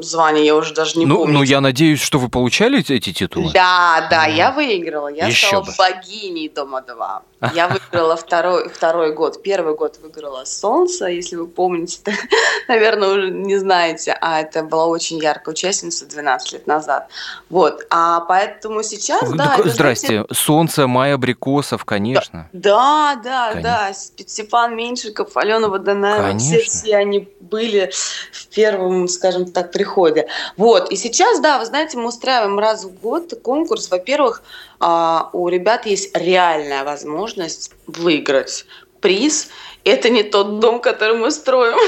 звания, 0.00 0.44
я 0.44 0.54
уже 0.54 0.74
даже 0.74 0.98
не 0.98 1.06
ну, 1.06 1.18
помню. 1.18 1.34
Ну, 1.34 1.42
я 1.42 1.60
надеюсь, 1.60 2.00
что 2.00 2.18
вы 2.18 2.28
получали 2.28 2.80
эти 2.80 3.12
титулы. 3.12 3.52
Да, 3.52 4.06
да, 4.10 4.26
я 4.26 4.50
выиграла. 4.50 5.08
Я 5.08 5.26
Еще 5.26 5.48
стала 5.48 5.64
бы. 5.64 5.72
богиней 5.76 6.48
Дома 6.48 6.82
2. 6.82 7.22
Я 7.54 7.68
выиграла 7.68 8.16
второй, 8.16 8.68
второй 8.68 9.12
год. 9.12 9.42
Первый 9.42 9.74
год 9.74 9.98
выиграла 10.02 10.44
Солнце, 10.44 11.06
если 11.06 11.36
вы 11.36 11.46
помните, 11.46 11.98
наверное, 12.68 13.08
уже 13.08 13.30
не 13.30 13.56
знаете. 13.58 14.16
А 14.20 14.40
это 14.40 14.62
была 14.62 14.86
очень 14.86 15.18
яркая 15.18 15.52
участница 15.52 16.06
12 16.06 16.52
лет 16.52 16.66
назад. 16.66 17.08
Вот. 17.50 17.86
А 17.90 18.20
поэтому 18.20 18.82
сейчас, 18.82 19.30
да... 19.32 19.56
Здрасте. 19.64 20.06
Знаете, 20.06 20.34
Солнце, 20.34 20.86
Майя 20.86 21.14
Абрикосов, 21.14 21.84
конечно. 21.84 22.48
Да, 22.52 23.20
да, 23.22 23.52
конечно. 23.52 23.62
да. 23.62 23.92
Степан 23.92 24.74
Меньшиков, 24.74 25.36
Алена 25.36 25.68
Водонаева. 25.68 26.38
Все, 26.38 26.60
все 26.60 26.96
они 26.96 27.28
были 27.40 27.90
в 28.32 28.46
первом, 28.48 29.08
скажем 29.08 29.50
так, 29.52 29.70
приходе. 29.76 30.26
Вот. 30.56 30.90
И 30.90 30.96
сейчас, 30.96 31.40
да, 31.40 31.58
вы 31.58 31.66
знаете, 31.66 31.98
мы 31.98 32.08
устраиваем 32.08 32.58
раз 32.58 32.84
в 32.84 32.98
год 33.00 33.34
конкурс. 33.42 33.90
Во-первых, 33.90 34.42
а, 34.80 35.28
у 35.34 35.48
ребят 35.48 35.84
есть 35.84 36.16
реальная 36.16 36.82
возможность 36.82 37.72
выиграть 37.86 38.64
приз. 39.00 39.48
Это 39.86 40.10
не 40.10 40.24
тот 40.24 40.58
дом, 40.58 40.80
который 40.80 41.16
мы 41.16 41.30
строим, 41.30 41.78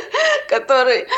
который, 0.48 1.08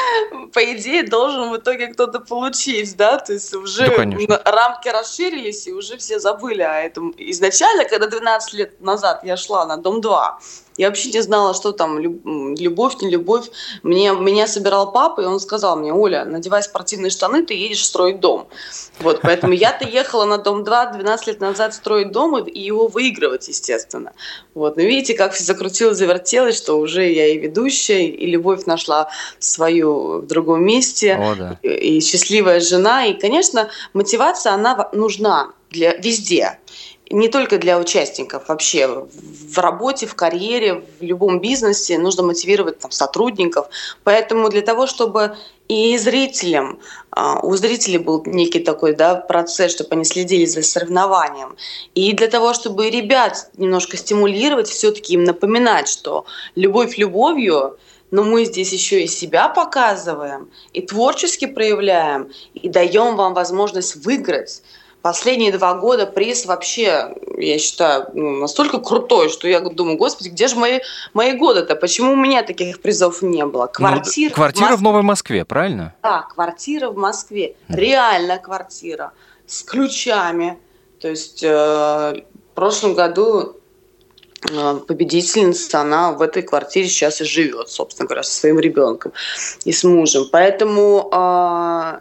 по 0.55 0.64
идее, 0.72 1.03
должен 1.03 1.50
в 1.50 1.57
итоге 1.59 1.88
кто-то 1.88 2.20
получить, 2.20 2.96
да, 2.96 3.18
то 3.18 3.35
есть 3.35 3.53
уже 3.53 3.87
да, 4.26 4.42
рамки 4.46 4.88
расширились, 4.88 5.66
и 5.66 5.72
уже 5.72 5.98
все 5.98 6.18
забыли 6.18 6.62
о 6.62 6.81
этом. 6.81 7.14
Изначально, 7.18 7.85
когда 7.85 8.07
12 8.07 8.55
лет 8.55 8.81
назад 8.81 9.20
я 9.22 9.37
шла 9.37 9.66
на 9.66 9.76
Дом-2, 9.76 10.38
я 10.81 10.88
вообще 10.88 11.11
не 11.11 11.20
знала, 11.20 11.53
что 11.53 11.72
там, 11.72 11.98
любовь, 11.98 13.03
не 13.03 13.11
любовь. 13.11 13.50
Мне, 13.83 14.12
меня 14.12 14.46
собирал 14.46 14.92
папа, 14.92 15.20
и 15.20 15.26
он 15.26 15.38
сказал 15.38 15.76
мне, 15.76 15.92
Оля, 15.92 16.24
надевай 16.24 16.62
спортивные 16.62 17.11
штаны, 17.11 17.44
ты 17.44 17.53
едешь 17.53 17.85
строить 17.85 18.20
дом. 18.20 18.48
Вот, 19.00 19.20
поэтому 19.20 19.53
я-то 19.53 19.85
ехала 19.85 20.24
на 20.24 20.38
дом 20.38 20.64
2 20.64 20.87
12 20.92 21.26
лет 21.26 21.40
назад 21.40 21.74
строить 21.74 22.12
дом 22.12 22.38
и 22.38 22.59
его 22.59 22.88
выигрывать, 22.88 23.48
естественно. 23.48 24.14
Вот, 24.55 24.79
но 24.79 24.83
видите, 24.83 25.12
как 25.12 25.35
все 25.35 25.44
закрутилось, 25.44 25.98
завертелось, 25.98 26.29
что 26.52 26.78
уже 26.78 27.10
я 27.10 27.28
и 27.28 27.38
ведущая, 27.38 28.06
и 28.06 28.26
любовь 28.26 28.66
нашла 28.66 29.08
свою 29.38 30.20
в 30.20 30.26
другом 30.26 30.64
месте, 30.64 31.14
О, 31.14 31.34
да. 31.34 31.58
и, 31.62 31.96
и 31.96 32.00
счастливая 32.00 32.60
жена. 32.60 33.06
И, 33.06 33.14
конечно, 33.14 33.68
мотивация, 33.92 34.52
она 34.52 34.88
нужна 34.92 35.52
для 35.70 35.94
везде 35.94 36.58
не 37.10 37.28
только 37.28 37.58
для 37.58 37.78
участников, 37.78 38.48
вообще 38.48 38.86
в 38.86 39.58
работе, 39.58 40.06
в 40.06 40.14
карьере, 40.14 40.84
в 41.00 41.02
любом 41.02 41.40
бизнесе 41.40 41.98
нужно 41.98 42.22
мотивировать 42.22 42.78
там, 42.78 42.92
сотрудников. 42.92 43.66
Поэтому 44.04 44.48
для 44.48 44.62
того, 44.62 44.86
чтобы 44.86 45.36
и 45.70 45.96
зрителям, 45.98 46.80
а, 47.12 47.38
у 47.46 47.54
зрителей 47.54 47.98
был 47.98 48.24
некий 48.26 48.59
такой 48.59 48.92
да, 48.92 49.14
процесс, 49.14 49.70
чтобы 49.70 49.90
они 49.92 50.04
следили 50.04 50.44
за 50.44 50.62
соревнованием. 50.64 51.54
И 51.94 52.12
для 52.12 52.26
того, 52.26 52.54
чтобы 52.54 52.90
ребят 52.90 53.50
немножко 53.56 53.96
стимулировать, 53.96 54.68
все-таки 54.68 55.14
им 55.14 55.22
напоминать, 55.22 55.87
что 55.88 56.24
любовь 56.56 56.98
любовью, 56.98 57.78
но 58.11 58.24
мы 58.24 58.46
здесь 58.46 58.72
еще 58.72 59.04
и 59.04 59.06
себя 59.06 59.48
показываем, 59.48 60.50
и 60.72 60.83
творчески 60.83 61.46
проявляем, 61.46 62.33
и 62.54 62.68
даем 62.68 63.14
вам 63.14 63.35
возможность 63.35 63.94
выиграть. 63.94 64.62
Последние 65.02 65.50
два 65.50 65.74
года 65.74 66.06
приз 66.06 66.44
вообще, 66.44 67.14
я 67.38 67.58
считаю, 67.58 68.08
ну, 68.12 68.40
настолько 68.40 68.78
крутой, 68.78 69.30
что 69.30 69.48
я 69.48 69.60
думаю, 69.60 69.96
господи, 69.96 70.28
где 70.28 70.46
же 70.46 70.56
мои, 70.56 70.80
мои 71.14 71.32
годы-то? 71.32 71.74
Почему 71.74 72.12
у 72.12 72.16
меня 72.16 72.42
таких 72.42 72.82
призов 72.82 73.22
не 73.22 73.46
было? 73.46 73.62
Ну, 73.62 73.72
квартира, 73.72 74.28
ну, 74.28 74.34
квартира 74.34 74.76
в, 74.76 74.80
в 74.80 74.82
Новой 74.82 75.02
Москве, 75.02 75.46
правильно? 75.46 75.94
Да, 76.02 76.26
квартира 76.34 76.90
в 76.90 76.96
Москве. 76.96 77.56
Реальная 77.68 78.38
квартира 78.38 79.12
с 79.46 79.62
ключами. 79.62 80.58
То 81.00 81.08
есть 81.08 81.42
э, 81.42 81.48
в 81.48 82.54
прошлом 82.54 82.94
году 82.94 83.56
э, 84.50 84.80
победительница, 84.86 85.80
она 85.80 86.12
в 86.12 86.20
этой 86.20 86.42
квартире 86.42 86.88
сейчас 86.88 87.22
и 87.22 87.24
живет, 87.24 87.70
собственно 87.70 88.06
говоря, 88.06 88.22
со 88.22 88.38
своим 88.38 88.60
ребенком 88.60 89.12
и 89.64 89.72
с 89.72 89.82
мужем. 89.82 90.26
Поэтому 90.30 91.08
э, 91.10 91.98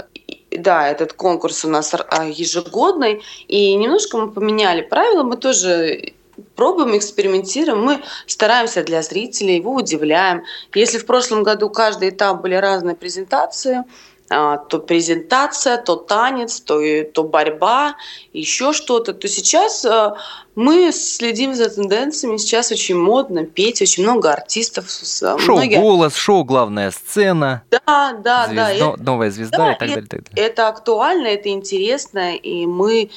да, 0.51 0.87
этот 0.87 1.13
конкурс 1.13 1.65
у 1.65 1.69
нас 1.69 1.93
а, 1.93 2.25
ежегодный, 2.25 3.21
и 3.47 3.75
немножко 3.75 4.17
мы 4.17 4.31
поменяли 4.31 4.81
правила, 4.81 5.23
мы 5.23 5.37
тоже 5.37 6.13
пробуем, 6.55 6.97
экспериментируем, 6.97 7.83
мы 7.83 8.01
стараемся 8.25 8.83
для 8.83 9.01
зрителей, 9.01 9.57
его 9.57 9.73
удивляем. 9.73 10.43
Если 10.73 10.97
в 10.97 11.05
прошлом 11.05 11.43
году 11.43 11.69
каждый 11.69 12.09
этап 12.09 12.41
были 12.41 12.55
разные 12.55 12.95
презентации, 12.95 13.83
то 14.29 14.79
презентация, 14.79 15.77
то 15.77 15.95
танец, 15.95 16.59
то, 16.61 16.79
то 17.13 17.23
борьба, 17.23 17.95
еще 18.31 18.73
что-то, 18.73 19.13
то 19.13 19.27
сейчас 19.27 19.83
а, 19.85 20.17
мы 20.53 20.91
следим 20.91 21.55
за 21.55 21.69
тенденциями. 21.69 22.37
Сейчас 22.37 22.71
очень 22.71 22.95
модно 22.95 23.45
петь, 23.45 23.81
очень 23.81 24.03
много 24.03 24.31
артистов. 24.31 24.85
Шоу 24.89 25.55
многие... 25.55 25.79
«Голос», 25.79 26.15
шоу 26.15 26.43
«Главная 26.43 26.91
сцена». 26.91 27.63
Да, 27.71 27.79
да, 28.23 28.45
звезда, 28.45 28.53
да. 28.53 28.71
Это, 28.71 28.95
новая 29.01 29.31
звезда 29.31 29.57
да, 29.57 29.71
и 29.71 29.79
так 29.79 29.89
далее, 29.89 30.07
так 30.07 30.23
далее. 30.29 30.47
Это 30.47 30.67
актуально, 30.67 31.27
это 31.27 31.49
интересно, 31.49 32.35
и 32.35 32.67
мы 32.67 33.09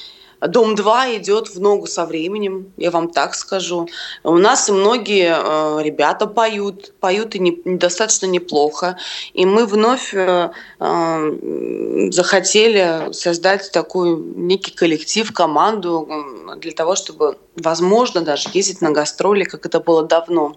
Дом 0.47 0.75
2 0.75 1.15
идет 1.17 1.49
в 1.49 1.59
ногу 1.59 1.87
со 1.87 2.05
временем, 2.05 2.73
я 2.77 2.91
вам 2.91 3.09
так 3.09 3.35
скажу. 3.35 3.87
У 4.23 4.37
нас 4.37 4.69
многие 4.69 5.35
э, 5.35 5.83
ребята 5.83 6.27
поют, 6.27 6.93
поют 6.99 7.35
и 7.35 7.39
не, 7.39 7.61
достаточно 7.65 8.25
неплохо. 8.25 8.97
И 9.33 9.45
мы 9.45 9.65
вновь 9.65 10.13
э, 10.13 10.51
э, 10.79 12.09
захотели 12.11 13.11
создать 13.13 13.71
такой 13.71 14.17
некий 14.17 14.71
коллектив, 14.71 15.31
команду 15.31 16.09
для 16.57 16.71
того, 16.71 16.95
чтобы, 16.95 17.37
возможно, 17.55 18.21
даже 18.21 18.49
ездить 18.53 18.81
на 18.81 18.91
гастроли, 18.91 19.43
как 19.43 19.65
это 19.65 19.79
было 19.79 20.03
давно 20.03 20.55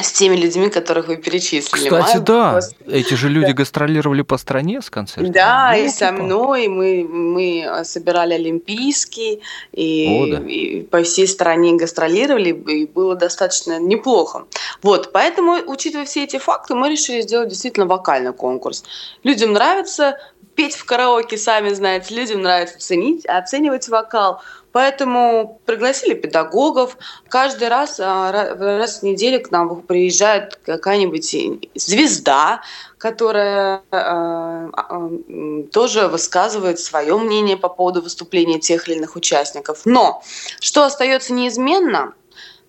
с 0.00 0.12
теми 0.12 0.36
людьми, 0.36 0.70
которых 0.70 1.08
вы 1.08 1.16
перечислили. 1.16 1.88
Кстати, 1.88 2.16
Май, 2.16 2.24
да, 2.24 2.52
просто... 2.52 2.74
эти 2.86 3.14
же 3.14 3.28
люди 3.28 3.50
гастролировали 3.50 4.22
по 4.22 4.38
стране 4.38 4.80
с 4.80 4.90
концертами. 4.90 5.32
Да, 5.32 5.72
ну, 5.74 5.84
и 5.84 5.88
со 5.88 6.12
мной 6.12 6.68
мы, 6.68 7.04
мы 7.04 7.84
собирали 7.84 8.34
Олимпийский, 8.34 9.42
и, 9.72 10.08
О, 10.08 10.36
да. 10.36 10.48
и 10.48 10.82
по 10.82 11.02
всей 11.02 11.26
стране 11.26 11.74
гастролировали, 11.74 12.50
и 12.50 12.86
было 12.86 13.16
достаточно 13.16 13.80
неплохо. 13.80 14.44
Вот, 14.82 15.10
поэтому, 15.12 15.58
учитывая 15.66 16.06
все 16.06 16.24
эти 16.24 16.38
факты, 16.38 16.74
мы 16.74 16.90
решили 16.90 17.22
сделать 17.22 17.48
действительно 17.48 17.86
вокальный 17.86 18.32
конкурс. 18.32 18.84
Людям 19.24 19.52
нравится 19.52 20.16
петь 20.54 20.74
в 20.74 20.84
караоке, 20.84 21.38
сами 21.38 21.72
знаете, 21.72 22.14
людям 22.14 22.42
нравится 22.42 22.78
ценить, 22.78 23.24
оценивать 23.26 23.88
вокал. 23.88 24.42
Поэтому 24.72 25.60
пригласили 25.64 26.14
педагогов. 26.14 26.98
Каждый 27.28 27.68
раз, 27.68 27.98
а, 28.00 28.30
раз 28.30 29.00
в 29.00 29.02
неделю 29.02 29.42
к 29.42 29.50
нам 29.50 29.80
приезжает 29.82 30.56
какая-нибудь 30.64 31.36
звезда, 31.74 32.60
которая 32.98 33.82
а, 33.90 34.68
а, 34.72 35.10
тоже 35.72 36.08
высказывает 36.08 36.78
свое 36.80 37.16
мнение 37.16 37.56
по 37.56 37.68
поводу 37.68 38.02
выступления 38.02 38.58
тех 38.60 38.88
или 38.88 38.96
иных 38.96 39.16
участников. 39.16 39.82
Но 39.84 40.22
что 40.60 40.84
остается 40.84 41.32
неизменно, 41.32 42.12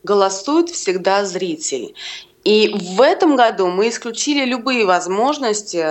голосует 0.04 0.70
всегда 0.70 1.26
зритель. 1.26 1.96
И 2.46 2.74
в 2.96 3.02
этом 3.02 3.36
году 3.36 3.68
мы 3.68 3.90
исключили 3.90 4.46
любые 4.46 4.86
возможности 4.86 5.86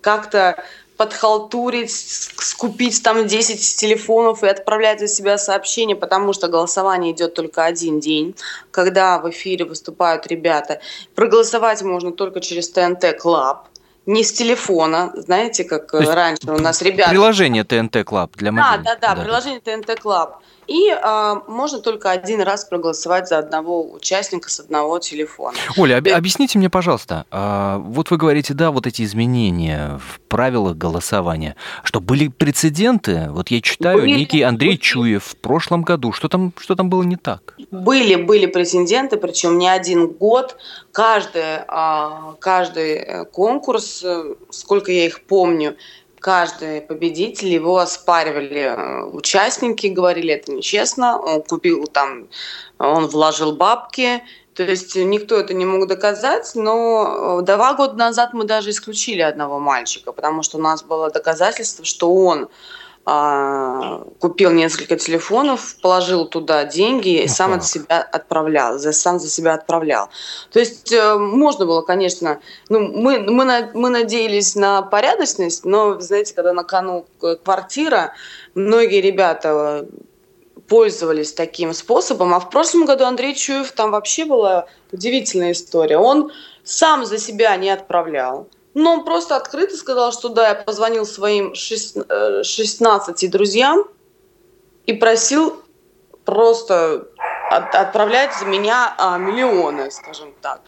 как-то 0.00 0.62
подхалтурить, 0.98 1.92
скупить 1.92 3.02
там 3.02 3.26
10 3.26 3.76
телефонов 3.76 4.42
и 4.42 4.48
отправлять 4.48 5.00
за 5.00 5.14
себя 5.14 5.38
сообщения, 5.38 5.94
потому 5.94 6.32
что 6.32 6.48
голосование 6.48 7.12
идет 7.12 7.34
только 7.34 7.64
один 7.64 8.00
день, 8.00 8.34
когда 8.72 9.18
в 9.18 9.30
эфире 9.30 9.64
выступают 9.64 10.26
ребята. 10.26 10.80
Проголосовать 11.14 11.82
можно 11.82 12.12
только 12.12 12.40
через 12.40 12.68
ТНТ 12.70 13.16
Club, 13.18 13.68
не 14.06 14.24
с 14.24 14.32
телефона, 14.32 15.12
знаете, 15.14 15.64
как 15.64 15.94
раньше 15.94 16.50
у 16.50 16.58
нас 16.58 16.82
ребята. 16.82 17.10
Приложение 17.10 17.62
ТНТ 17.62 18.04
Club 18.04 18.36
для 18.36 18.50
мобильных. 18.52 18.84
Да, 18.84 18.94
да, 18.94 19.00
да, 19.00 19.14
да, 19.14 19.22
приложение 19.22 19.60
ТНТ 19.60 20.00
Club. 20.00 20.42
И 20.68 20.90
э, 20.90 21.34
можно 21.48 21.80
только 21.80 22.10
один 22.10 22.42
раз 22.42 22.64
проголосовать 22.64 23.26
за 23.26 23.38
одного 23.38 23.90
участника 23.90 24.50
с 24.50 24.60
одного 24.60 24.98
телефона. 24.98 25.56
Оля, 25.78 25.96
об, 25.96 26.08
объясните 26.08 26.58
мне, 26.58 26.68
пожалуйста, 26.68 27.24
э, 27.30 27.78
вот 27.82 28.10
вы 28.10 28.18
говорите, 28.18 28.52
да, 28.52 28.70
вот 28.70 28.86
эти 28.86 29.02
изменения 29.02 29.98
в 29.98 30.20
правилах 30.28 30.76
голосования, 30.76 31.56
что 31.84 32.00
были 32.00 32.28
прецеденты, 32.28 33.28
вот 33.30 33.48
я 33.48 33.62
читаю, 33.62 34.00
были, 34.00 34.10
некий 34.10 34.42
Андрей 34.42 34.72
были. 34.72 34.78
Чуев 34.78 35.24
в 35.24 35.36
прошлом 35.36 35.82
году, 35.82 36.12
что 36.12 36.28
там, 36.28 36.52
что 36.58 36.74
там 36.74 36.90
было 36.90 37.02
не 37.02 37.16
так? 37.16 37.54
Были, 37.70 38.16
были 38.16 38.44
прецеденты, 38.44 39.16
причем 39.16 39.56
не 39.56 39.68
один 39.68 40.08
год, 40.08 40.58
каждый, 40.92 41.60
а, 41.66 42.34
каждый 42.40 42.94
э, 42.96 43.24
конкурс, 43.24 44.02
э, 44.04 44.34
сколько 44.50 44.92
я 44.92 45.06
их 45.06 45.22
помню, 45.22 45.76
каждый 46.20 46.80
победитель, 46.80 47.48
его 47.48 47.78
оспаривали 47.78 48.60
э, 48.60 49.04
участники, 49.04 49.86
говорили, 49.86 50.34
это 50.34 50.52
нечестно, 50.52 51.18
он 51.20 51.42
купил 51.42 51.86
там, 51.86 52.28
он 52.78 53.06
вложил 53.06 53.56
бабки, 53.56 54.22
то 54.54 54.64
есть 54.64 54.96
никто 54.96 55.36
это 55.36 55.54
не 55.54 55.64
мог 55.64 55.86
доказать, 55.86 56.50
но 56.54 57.40
два 57.42 57.74
года 57.74 57.94
назад 57.94 58.32
мы 58.32 58.44
даже 58.44 58.70
исключили 58.70 59.20
одного 59.20 59.60
мальчика, 59.60 60.12
потому 60.12 60.42
что 60.42 60.58
у 60.58 60.60
нас 60.60 60.82
было 60.82 61.10
доказательство, 61.10 61.84
что 61.84 62.12
он 62.12 62.48
купил 64.18 64.50
несколько 64.50 64.96
телефонов, 64.96 65.76
положил 65.80 66.26
туда 66.26 66.64
деньги 66.64 67.20
и 67.20 67.22
ну, 67.22 67.28
сам 67.28 67.52
от 67.54 67.64
себя 67.64 68.02
отправлял, 68.02 68.78
за, 68.78 68.92
сам 68.92 69.18
за 69.18 69.28
себя 69.28 69.54
отправлял. 69.54 70.10
То 70.52 70.58
есть 70.58 70.92
э, 70.92 71.16
можно 71.16 71.64
было, 71.64 71.80
конечно, 71.80 72.40
ну, 72.68 72.80
мы, 72.80 73.20
мы, 73.20 73.70
мы 73.72 73.88
надеялись 73.88 74.54
на 74.56 74.82
порядочность, 74.82 75.64
но, 75.64 75.98
знаете, 76.00 76.34
когда 76.34 76.52
на 76.52 76.64
кону 76.64 77.06
квартира, 77.44 78.12
многие 78.54 79.00
ребята 79.00 79.86
пользовались 80.68 81.32
таким 81.32 81.72
способом. 81.72 82.34
А 82.34 82.40
в 82.40 82.50
прошлом 82.50 82.84
году 82.84 83.04
Андрей 83.04 83.34
Чуев, 83.34 83.72
там 83.72 83.90
вообще 83.90 84.26
была 84.26 84.66
удивительная 84.92 85.52
история. 85.52 85.96
Он 85.96 86.30
сам 86.62 87.06
за 87.06 87.16
себя 87.16 87.56
не 87.56 87.70
отправлял 87.70 88.48
но 88.74 88.94
он 88.94 89.04
просто 89.04 89.36
открыто 89.36 89.76
сказал, 89.76 90.12
что 90.12 90.28
да, 90.28 90.48
я 90.48 90.54
позвонил 90.54 91.06
своим 91.06 91.54
16 91.54 93.22
э, 93.24 93.28
друзьям 93.28 93.84
и 94.86 94.92
просил 94.92 95.62
просто 96.24 97.08
от, 97.50 97.74
отправлять 97.74 98.34
за 98.34 98.44
меня 98.44 98.94
а, 98.98 99.18
миллионы, 99.18 99.90
скажем 99.90 100.34
так. 100.40 100.60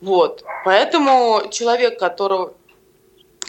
Вот. 0.00 0.44
Поэтому 0.64 1.42
человек, 1.50 1.98
которого 1.98 2.54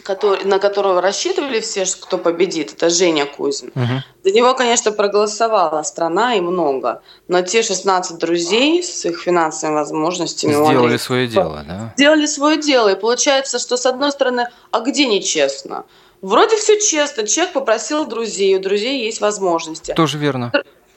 который, 0.02 0.44
на 0.44 0.58
которого 0.58 1.00
рассчитывали 1.00 1.60
все, 1.60 1.84
кто 2.00 2.18
победит, 2.18 2.72
это 2.72 2.90
Женя 2.90 3.26
Кузин. 3.26 3.72
Угу. 3.74 4.02
За 4.24 4.30
него, 4.32 4.54
конечно, 4.54 4.92
проголосовала 4.92 5.82
страна 5.82 6.34
и 6.34 6.40
много. 6.40 7.02
Но 7.28 7.42
те 7.42 7.62
16 7.62 8.18
друзей 8.18 8.82
с 8.82 9.04
их 9.04 9.20
финансовыми 9.20 9.76
возможностями... 9.76 10.52
Сделали 10.52 10.88
они, 10.88 10.98
свое 10.98 11.26
дело, 11.26 11.64
да? 11.66 11.92
Сделали 11.96 12.26
свое 12.26 12.58
дело. 12.60 12.88
И 12.92 13.00
получается, 13.00 13.58
что 13.58 13.76
с 13.76 13.86
одной 13.86 14.12
стороны, 14.12 14.48
а 14.70 14.80
где 14.80 15.06
нечестно? 15.06 15.84
Вроде 16.22 16.56
все 16.56 16.78
честно. 16.80 17.26
Человек 17.26 17.54
попросил 17.54 18.06
друзей, 18.06 18.56
у 18.56 18.60
друзей 18.60 19.04
есть 19.04 19.20
возможности. 19.20 19.94
Тоже 19.94 20.18
верно. 20.18 20.52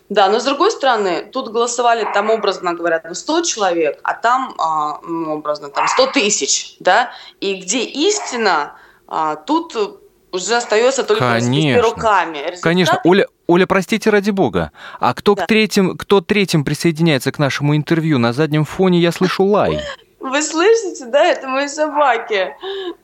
Да, 0.09 0.29
но 0.29 0.39
с 0.39 0.43
другой 0.43 0.69
стороны, 0.71 1.25
тут 1.31 1.49
голосовали 1.49 2.05
там, 2.13 2.29
образно 2.29 2.73
говоря, 2.73 3.01
100 3.13 3.41
человек, 3.41 3.99
а 4.03 4.13
там, 4.13 4.53
а, 4.59 4.99
ну, 5.01 5.35
образно, 5.35 5.69
там 5.69 5.87
100 5.87 6.07
тысяч, 6.07 6.75
да? 6.79 7.11
И 7.39 7.55
где 7.55 7.79
истина, 7.79 8.75
а, 9.15 9.35
тут 9.35 9.75
уже 10.31 10.55
остается 10.55 11.03
только 11.03 11.23
Конечно. 11.23 11.83
руками. 11.83 12.37
Результаты... 12.37 12.61
Конечно, 12.61 13.01
Оля, 13.03 13.27
Оля, 13.45 13.67
простите 13.67 14.09
ради 14.09 14.31
бога. 14.31 14.71
А 14.99 15.13
кто 15.13 15.35
да. 15.35 15.43
к 15.43 15.47
третьим, 15.47 15.95
кто 15.95 16.19
третьим 16.19 16.65
присоединяется 16.65 17.31
к 17.31 17.37
нашему 17.37 17.77
интервью? 17.77 18.17
На 18.17 18.33
заднем 18.33 18.65
фоне 18.65 18.97
я 18.97 19.11
слышу 19.11 19.43
лай. 19.43 19.79
Вы 20.19 20.41
слышите, 20.41 21.05
да? 21.05 21.25
Это 21.25 21.47
мои 21.47 21.67
собаки. 21.67 22.55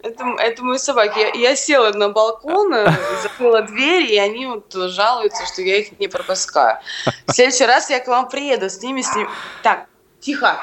Это, 0.02 0.26
это 0.39 0.63
мои 0.63 0.80
собаки. 0.80 1.19
Я, 1.19 1.50
я 1.50 1.56
села 1.56 1.93
на 1.93 2.10
балкон, 2.10 2.74
э, 2.74 2.91
закрыла 3.22 3.62
дверь, 3.62 4.12
и 4.12 4.17
они 4.17 4.48
вот 4.48 4.74
жалуются, 4.74 5.45
что 5.45 5.62
я 5.62 5.78
их 5.78 6.00
не 6.00 6.08
пропускаю. 6.08 6.80
В 7.28 7.34
следующий 7.34 7.65
раз 7.65 7.91
я 7.91 8.00
к 8.00 8.08
вам 8.08 8.30
приеду 8.30 8.67
с 8.67 8.82
ними, 8.82 9.02
с 9.04 9.15
ними. 9.15 9.30
Так, 9.62 9.86
тихо. 10.22 10.58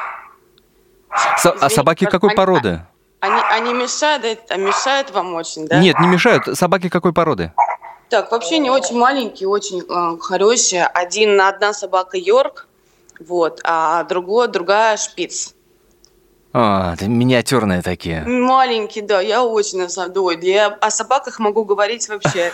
Со- 1.38 1.52
а 1.52 1.70
собаки 1.70 2.06
какой 2.06 2.34
породы? 2.34 2.80
Они, 3.20 3.40
они 3.50 3.74
мешают, 3.74 4.40
а 4.50 4.56
мешают 4.56 5.10
вам 5.10 5.34
очень, 5.34 5.66
да? 5.66 5.78
Нет, 5.78 5.98
не 5.98 6.06
мешают. 6.06 6.56
Собаки 6.56 6.88
какой 6.88 7.12
породы? 7.12 7.52
Так, 8.08 8.30
вообще 8.30 8.58
не 8.58 8.70
очень 8.70 8.96
маленькие, 8.96 9.48
очень 9.48 9.80
э, 9.82 10.18
хорошие. 10.20 10.86
Один, 10.86 11.40
одна 11.40 11.72
собака 11.72 12.16
Йорк, 12.16 12.68
вот, 13.18 13.60
а 13.64 14.04
другой, 14.04 14.48
другая 14.48 14.96
шпиц. 14.96 15.54
А, 16.58 16.94
миниатюрные 17.02 17.82
такие. 17.82 18.22
Маленькие, 18.22 19.04
да, 19.04 19.20
я 19.20 19.44
очень 19.44 19.78
на 19.78 19.90
самом 19.90 20.14
деле. 20.14 20.54
Я 20.54 20.68
о 20.68 20.90
собаках 20.90 21.38
могу 21.38 21.64
говорить 21.64 22.08
вообще. 22.08 22.50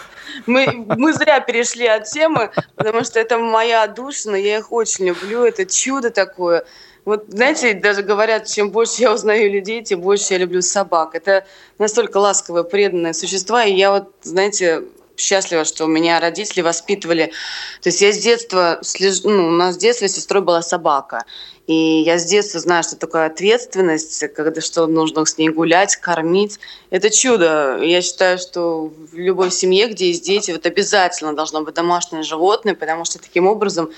Мы, 0.46 0.86
мы 0.88 1.12
зря 1.12 1.38
перешли 1.38 1.86
от 1.86 2.04
темы, 2.04 2.50
потому 2.74 3.04
что 3.04 3.20
это 3.20 3.38
моя 3.38 3.86
душа, 3.86 4.30
но 4.30 4.36
я 4.36 4.58
их 4.58 4.72
очень 4.72 5.06
люблю. 5.06 5.44
Это 5.44 5.66
чудо 5.66 6.10
такое. 6.10 6.64
Вот, 7.04 7.24
знаете, 7.28 7.74
даже 7.74 8.02
говорят, 8.02 8.46
чем 8.46 8.70
больше 8.70 9.02
я 9.02 9.12
узнаю 9.12 9.50
людей, 9.50 9.82
тем 9.82 10.00
больше 10.00 10.34
я 10.34 10.38
люблю 10.38 10.62
собак. 10.62 11.14
Это 11.14 11.44
настолько 11.78 12.18
ласковые, 12.18 12.64
преданные 12.64 13.12
существа. 13.12 13.64
И 13.64 13.74
я 13.74 13.90
вот, 13.90 14.12
знаете, 14.22 14.84
счастлива, 15.16 15.64
что 15.64 15.84
у 15.84 15.88
меня 15.88 16.20
родители 16.20 16.60
воспитывали. 16.62 17.32
То 17.80 17.88
есть 17.88 18.00
я 18.00 18.12
с 18.12 18.18
детства, 18.18 18.80
ну, 19.24 19.48
у 19.48 19.50
нас 19.50 19.74
с 19.74 19.78
детства 19.78 20.08
сестрой 20.08 20.42
была 20.42 20.62
собака. 20.62 21.24
И 21.68 22.02
я 22.04 22.18
с 22.18 22.24
детства 22.24 22.58
знаю, 22.58 22.82
что 22.82 22.96
такое 22.96 23.26
ответственность, 23.26 24.24
когда 24.34 24.60
что 24.60 24.86
нужно 24.88 25.24
с 25.24 25.38
ней 25.38 25.48
гулять, 25.48 25.94
кормить. 25.96 26.58
Это 26.90 27.08
чудо. 27.08 27.78
Я 27.80 28.02
считаю, 28.02 28.38
что 28.38 28.92
в 29.12 29.14
любой 29.14 29.52
семье, 29.52 29.86
где 29.86 30.08
есть 30.08 30.24
дети, 30.24 30.50
вот 30.50 30.66
обязательно 30.66 31.34
должно 31.34 31.62
быть 31.62 31.74
домашнее 31.74 32.24
животное, 32.24 32.74
потому 32.74 33.04
что 33.04 33.20
таким 33.20 33.46
образом 33.46 33.90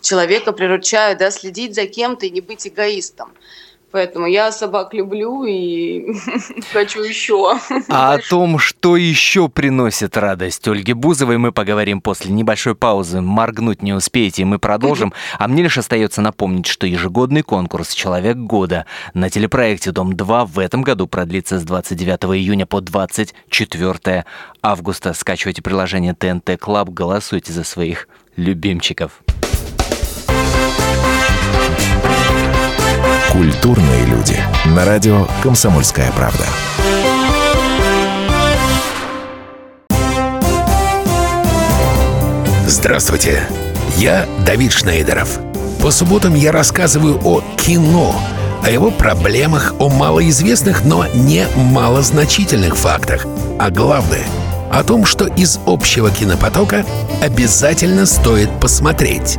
человека 0.00 0.52
приручают 0.52 1.20
да, 1.20 1.30
следить 1.30 1.76
за 1.76 1.86
кем-то 1.86 2.26
и 2.26 2.30
не 2.30 2.40
быть 2.40 2.66
эгоистом. 2.66 3.32
Поэтому 3.92 4.26
я 4.26 4.50
собак 4.52 4.94
люблю 4.94 5.44
и 5.44 6.14
хочу 6.72 7.02
еще. 7.02 7.58
А 7.88 8.14
о 8.14 8.18
том, 8.18 8.58
что 8.58 8.96
еще 8.96 9.50
приносит 9.50 10.16
радость 10.16 10.66
Ольге 10.66 10.94
Бузовой, 10.94 11.36
мы 11.36 11.52
поговорим 11.52 12.00
после 12.00 12.32
небольшой 12.32 12.74
паузы. 12.74 13.20
Моргнуть 13.20 13.82
не 13.82 13.92
успеете, 13.92 14.42
и 14.42 14.46
мы 14.46 14.58
продолжим. 14.58 15.12
А 15.38 15.46
мне 15.46 15.62
лишь 15.62 15.76
остается 15.76 16.22
напомнить, 16.22 16.66
что 16.66 16.86
ежегодный 16.86 17.42
конкурс 17.42 17.92
«Человек 17.92 18.38
года» 18.38 18.86
на 19.12 19.28
телепроекте 19.28 19.92
«Дом-2» 19.92 20.46
в 20.46 20.58
этом 20.58 20.82
году 20.82 21.06
продлится 21.06 21.58
с 21.58 21.62
29 21.62 22.24
июня 22.34 22.64
по 22.64 22.80
24 22.80 24.24
августа. 24.62 25.12
Скачивайте 25.12 25.60
приложение 25.60 26.14
ТНТ 26.14 26.58
Club, 26.58 26.88
голосуйте 26.88 27.52
за 27.52 27.62
своих 27.62 28.08
любимчиков. 28.36 29.22
Культурные 33.32 34.04
люди. 34.04 34.36
На 34.66 34.84
радио 34.84 35.26
«Комсомольская 35.42 36.12
правда». 36.12 36.44
Здравствуйте, 42.66 43.48
я 43.96 44.26
Давид 44.44 44.72
Шнейдеров. 44.72 45.38
По 45.80 45.90
субботам 45.90 46.34
я 46.34 46.52
рассказываю 46.52 47.18
о 47.24 47.40
кино, 47.56 48.14
о 48.62 48.70
его 48.70 48.90
проблемах, 48.90 49.72
о 49.78 49.88
малоизвестных, 49.88 50.84
но 50.84 51.06
не 51.14 51.46
малозначительных 51.56 52.76
фактах. 52.76 53.24
А 53.58 53.70
главное— 53.70 54.26
о 54.70 54.84
том, 54.84 55.06
что 55.06 55.26
из 55.26 55.58
общего 55.66 56.10
кинопотока 56.10 56.84
обязательно 57.22 58.04
стоит 58.04 58.50
посмотреть. 58.60 59.38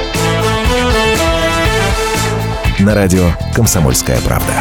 На 2.81 2.95
радио 2.95 3.29
«Комсомольская 3.53 4.19
правда». 4.21 4.53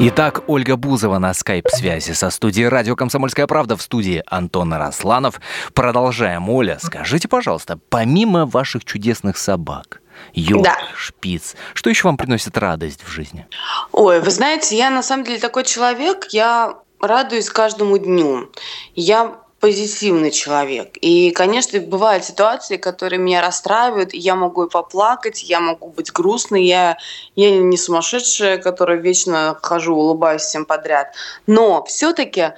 Итак, 0.00 0.42
Ольга 0.48 0.74
Бузова 0.76 1.18
на 1.18 1.32
скайп-связи 1.32 2.10
со 2.14 2.30
студией 2.30 2.66
«Радио 2.66 2.96
Комсомольская 2.96 3.46
правда» 3.46 3.76
в 3.76 3.82
студии 3.82 4.24
Антон 4.26 4.74
Росланов. 4.74 5.40
Продолжаем. 5.72 6.50
Оля, 6.50 6.80
скажите, 6.82 7.28
пожалуйста, 7.28 7.78
помимо 7.90 8.44
ваших 8.44 8.84
чудесных 8.84 9.38
собак, 9.38 10.00
Йорк, 10.34 10.64
да. 10.64 10.76
шпиц. 10.96 11.54
Что 11.74 11.90
еще 11.90 12.08
вам 12.08 12.16
приносит 12.16 12.58
радость 12.58 13.04
в 13.04 13.08
жизни? 13.08 13.46
Ой, 13.92 14.20
вы 14.20 14.30
знаете, 14.32 14.76
я 14.76 14.90
на 14.90 15.04
самом 15.04 15.22
деле 15.22 15.38
такой 15.38 15.62
человек, 15.62 16.26
я 16.30 16.74
радуюсь 17.00 17.50
каждому 17.50 17.98
дню. 17.98 18.50
Я 18.96 19.36
позитивный 19.60 20.30
человек. 20.30 20.96
И, 21.00 21.30
конечно, 21.30 21.80
бывают 21.80 22.24
ситуации, 22.24 22.76
которые 22.76 23.18
меня 23.18 23.40
расстраивают, 23.40 24.12
я 24.12 24.34
могу 24.34 24.64
и 24.64 24.70
поплакать, 24.70 25.42
я 25.42 25.60
могу 25.60 25.88
быть 25.88 26.12
грустной, 26.12 26.64
я, 26.64 26.98
я 27.34 27.50
не 27.58 27.76
сумасшедшая, 27.76 28.58
которая 28.58 28.98
вечно 28.98 29.58
хожу, 29.62 29.94
улыбаюсь 29.94 30.42
всем 30.42 30.66
подряд. 30.66 31.14
Но 31.46 31.84
все-таки 31.84 32.52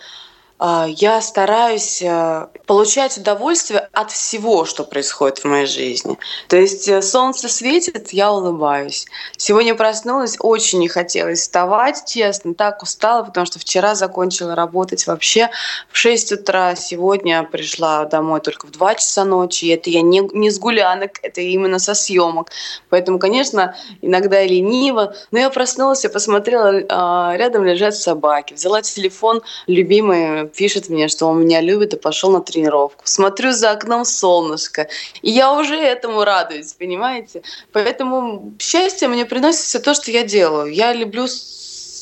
я 0.61 1.21
стараюсь 1.21 2.03
э, 2.03 2.49
получать 2.67 3.17
удовольствие 3.17 3.89
от 3.93 4.11
всего, 4.11 4.65
что 4.65 4.83
происходит 4.83 5.39
в 5.39 5.45
моей 5.45 5.67
жизни. 5.67 6.19
То 6.49 6.57
есть 6.57 6.89
э, 6.89 7.01
солнце 7.01 7.49
светит, 7.49 8.13
я 8.13 8.33
улыбаюсь. 8.33 9.07
Сегодня 9.37 9.77
проснулась, 9.77 10.37
очень 10.41 10.81
не 10.81 10.89
хотелось 10.89 11.43
вставать, 11.43 12.05
честно, 12.07 12.55
так 12.55 12.83
устала, 12.83 13.23
потому 13.23 13.47
что 13.47 13.61
вчера 13.61 13.95
закончила 13.95 14.57
работать 14.57 15.07
вообще 15.07 15.49
в 15.93 15.97
6 15.97 16.33
утра, 16.33 16.75
сегодня 16.75 17.45
пришла 17.45 18.05
домой 18.07 18.41
только 18.41 18.67
в 18.67 18.73
2 18.73 18.97
часа 18.97 19.25
ночи. 19.25 19.67
И 19.67 19.69
это 19.69 19.91
я 19.91 20.03
не, 20.03 20.29
не 20.33 20.51
с 20.51 20.59
гулянок, 20.59 21.21
это 21.23 21.41
именно 21.41 21.79
со 21.79 21.95
съемок. 21.95 22.51
Поэтому, 22.89 23.21
конечно, 23.21 23.77
иногда 24.03 24.43
и 24.43 24.49
лениво. 24.49 25.15
Но 25.31 25.39
я 25.39 25.51
проснулась 25.51 26.05
и 26.05 26.09
посмотрела, 26.09 26.83
а, 26.89 27.37
рядом 27.37 27.65
лежат 27.65 27.95
собаки. 27.95 28.55
Взяла 28.55 28.83
телефон, 28.83 29.43
любимый 29.69 30.48
пишет 30.49 30.89
мне, 30.89 31.09
что 31.09 31.27
он 31.27 31.41
меня 31.41 31.61
любит 31.61 31.95
и 31.95 31.97
пошел 31.97 32.31
на 32.31 32.41
тренировку. 32.41 33.03
Смотрю 33.05 33.53
за 33.53 33.71
окном 33.71 34.05
солнышко. 34.05 34.89
И 35.23 35.31
я 35.31 35.53
уже 35.53 35.77
этому 35.77 36.25
радуюсь, 36.25 36.73
понимаете? 36.73 37.43
Поэтому 37.73 38.53
счастье 38.59 39.09
мне 39.09 39.25
приносит 39.25 39.63
все 39.63 39.79
то, 39.79 39.95
что 39.95 40.11
я 40.11 40.25
делаю. 40.25 40.73
Я 40.73 40.93
люблю 40.93 41.27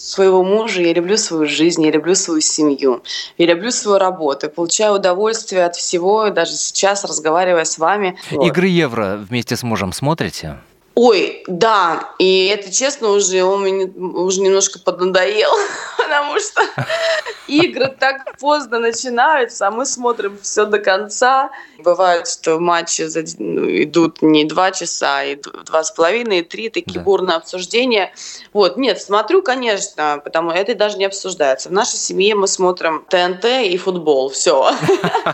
своего 0.06 0.42
мужа, 0.44 0.80
я 0.82 0.92
люблю 0.92 1.16
свою 1.16 1.46
жизнь, 1.46 1.84
я 1.84 1.90
люблю 1.90 2.14
свою 2.14 2.40
семью, 2.40 3.02
я 3.38 3.46
люблю 3.46 3.70
свою 3.70 3.98
работу, 3.98 4.48
получаю 4.48 4.94
удовольствие 4.94 5.64
от 5.64 5.76
всего, 5.76 6.30
даже 6.30 6.52
сейчас 6.52 7.04
разговаривая 7.04 7.64
с 7.64 7.78
вами. 7.78 8.16
Игры 8.30 8.68
Евро 8.68 9.16
вместе 9.28 9.56
с 9.56 9.62
мужем 9.62 9.92
смотрите? 9.92 10.58
Ой, 10.98 11.44
да, 11.46 12.08
и 12.18 12.46
это 12.46 12.72
честно 12.72 13.10
уже 13.10 13.44
он 13.44 13.60
мне 13.60 13.84
уже 13.84 14.40
немножко 14.40 14.78
поднадоел, 14.78 15.50
потому 15.98 16.40
что 16.40 16.62
игры 17.46 17.94
так 18.00 18.38
поздно 18.38 18.78
начинаются, 18.78 19.68
а 19.68 19.70
мы 19.70 19.84
смотрим 19.84 20.38
все 20.40 20.64
до 20.64 20.78
конца. 20.78 21.50
Бывает, 21.80 22.26
что 22.26 22.58
матчи 22.58 23.06
ну, 23.38 23.66
идут 23.82 24.22
не 24.22 24.46
два 24.46 24.70
часа, 24.70 25.22
и 25.22 25.38
два 25.66 25.84
с 25.84 25.90
половиной, 25.90 26.38
и 26.38 26.42
три 26.42 26.70
такие 26.70 27.00
да. 27.00 27.04
бурные 27.04 27.36
обсуждения. 27.36 28.14
Вот, 28.54 28.78
нет, 28.78 28.98
смотрю, 28.98 29.42
конечно, 29.42 30.22
потому 30.24 30.50
это 30.50 30.74
даже 30.74 30.96
не 30.96 31.04
обсуждается. 31.04 31.68
В 31.68 31.72
нашей 31.72 31.98
семье 31.98 32.34
мы 32.34 32.48
смотрим 32.48 33.04
ТНТ 33.10 33.44
и 33.44 33.76
футбол, 33.76 34.30
все. 34.30 34.72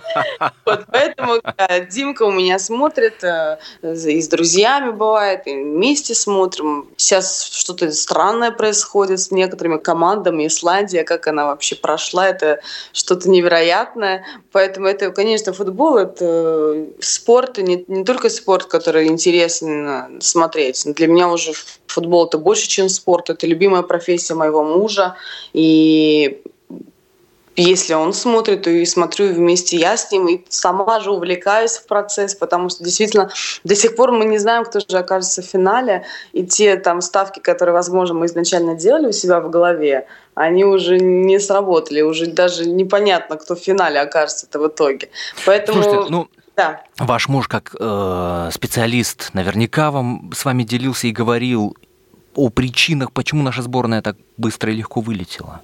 Поэтому 0.64 1.34
Димка 1.88 2.24
у 2.24 2.32
меня 2.32 2.58
смотрит, 2.58 3.22
э, 3.22 3.58
и 3.82 4.20
с 4.20 4.26
друзьями 4.26 4.90
бывает, 4.90 5.46
вместе 5.54 6.14
смотрим. 6.14 6.88
Сейчас 6.96 7.44
что-то 7.44 7.90
странное 7.92 8.50
происходит 8.50 9.20
с 9.20 9.30
некоторыми 9.30 9.78
командами. 9.78 10.46
Исландия, 10.46 11.04
как 11.04 11.26
она 11.26 11.46
вообще 11.46 11.76
прошла, 11.76 12.28
это 12.28 12.60
что-то 12.92 13.28
невероятное. 13.28 14.24
Поэтому 14.52 14.86
это, 14.86 15.10
конечно, 15.10 15.52
футбол, 15.52 15.96
это 15.96 16.86
спорт, 17.00 17.58
и 17.58 17.62
не, 17.62 17.84
не 17.88 18.04
только 18.04 18.30
спорт, 18.30 18.66
который 18.66 19.08
интересно 19.08 20.10
смотреть. 20.20 20.82
Для 20.94 21.06
меня 21.06 21.28
уже 21.28 21.52
футбол 21.86 22.26
это 22.26 22.38
больше, 22.38 22.68
чем 22.68 22.88
спорт. 22.88 23.30
Это 23.30 23.46
любимая 23.46 23.82
профессия 23.82 24.34
моего 24.34 24.64
мужа. 24.64 25.16
И 25.52 26.42
если 27.56 27.94
он 27.94 28.12
смотрит, 28.12 28.62
то 28.62 28.70
и 28.70 28.84
смотрю 28.86 29.32
вместе 29.34 29.76
я 29.76 29.96
с 29.96 30.10
ним, 30.10 30.28
и 30.28 30.44
сама 30.48 31.00
же 31.00 31.10
увлекаюсь 31.10 31.72
в 31.72 31.86
процесс, 31.86 32.34
потому 32.34 32.70
что 32.70 32.82
действительно 32.84 33.30
до 33.64 33.74
сих 33.74 33.94
пор 33.94 34.12
мы 34.12 34.24
не 34.24 34.38
знаем, 34.38 34.64
кто 34.64 34.80
же 34.80 34.96
окажется 34.96 35.42
в 35.42 35.44
финале, 35.44 36.04
и 36.32 36.44
те 36.46 36.76
там 36.76 37.00
ставки, 37.00 37.40
которые, 37.40 37.74
возможно, 37.74 38.14
мы 38.14 38.26
изначально 38.26 38.74
делали 38.74 39.08
у 39.08 39.12
себя 39.12 39.40
в 39.40 39.50
голове, 39.50 40.06
они 40.34 40.64
уже 40.64 40.98
не 40.98 41.38
сработали, 41.38 42.00
уже 42.00 42.26
даже 42.26 42.66
непонятно, 42.66 43.36
кто 43.36 43.54
в 43.54 43.58
финале 43.58 44.00
окажется 44.00 44.46
это 44.46 44.58
в 44.58 44.68
итоге. 44.68 45.10
Поэтому... 45.44 45.82
Слушайте, 45.82 46.10
ну, 46.10 46.28
да. 46.56 46.82
Ваш 46.98 47.28
муж 47.28 47.48
как 47.48 47.74
э, 47.78 48.50
специалист 48.52 49.30
наверняка 49.32 49.90
вам 49.90 50.32
с 50.34 50.44
вами 50.44 50.64
делился 50.64 51.06
и 51.06 51.12
говорил 51.12 51.76
о 52.34 52.48
причинах, 52.50 53.12
почему 53.12 53.42
наша 53.42 53.62
сборная 53.62 54.02
так 54.02 54.16
быстро 54.36 54.72
и 54.72 54.76
легко 54.76 55.00
вылетела. 55.00 55.60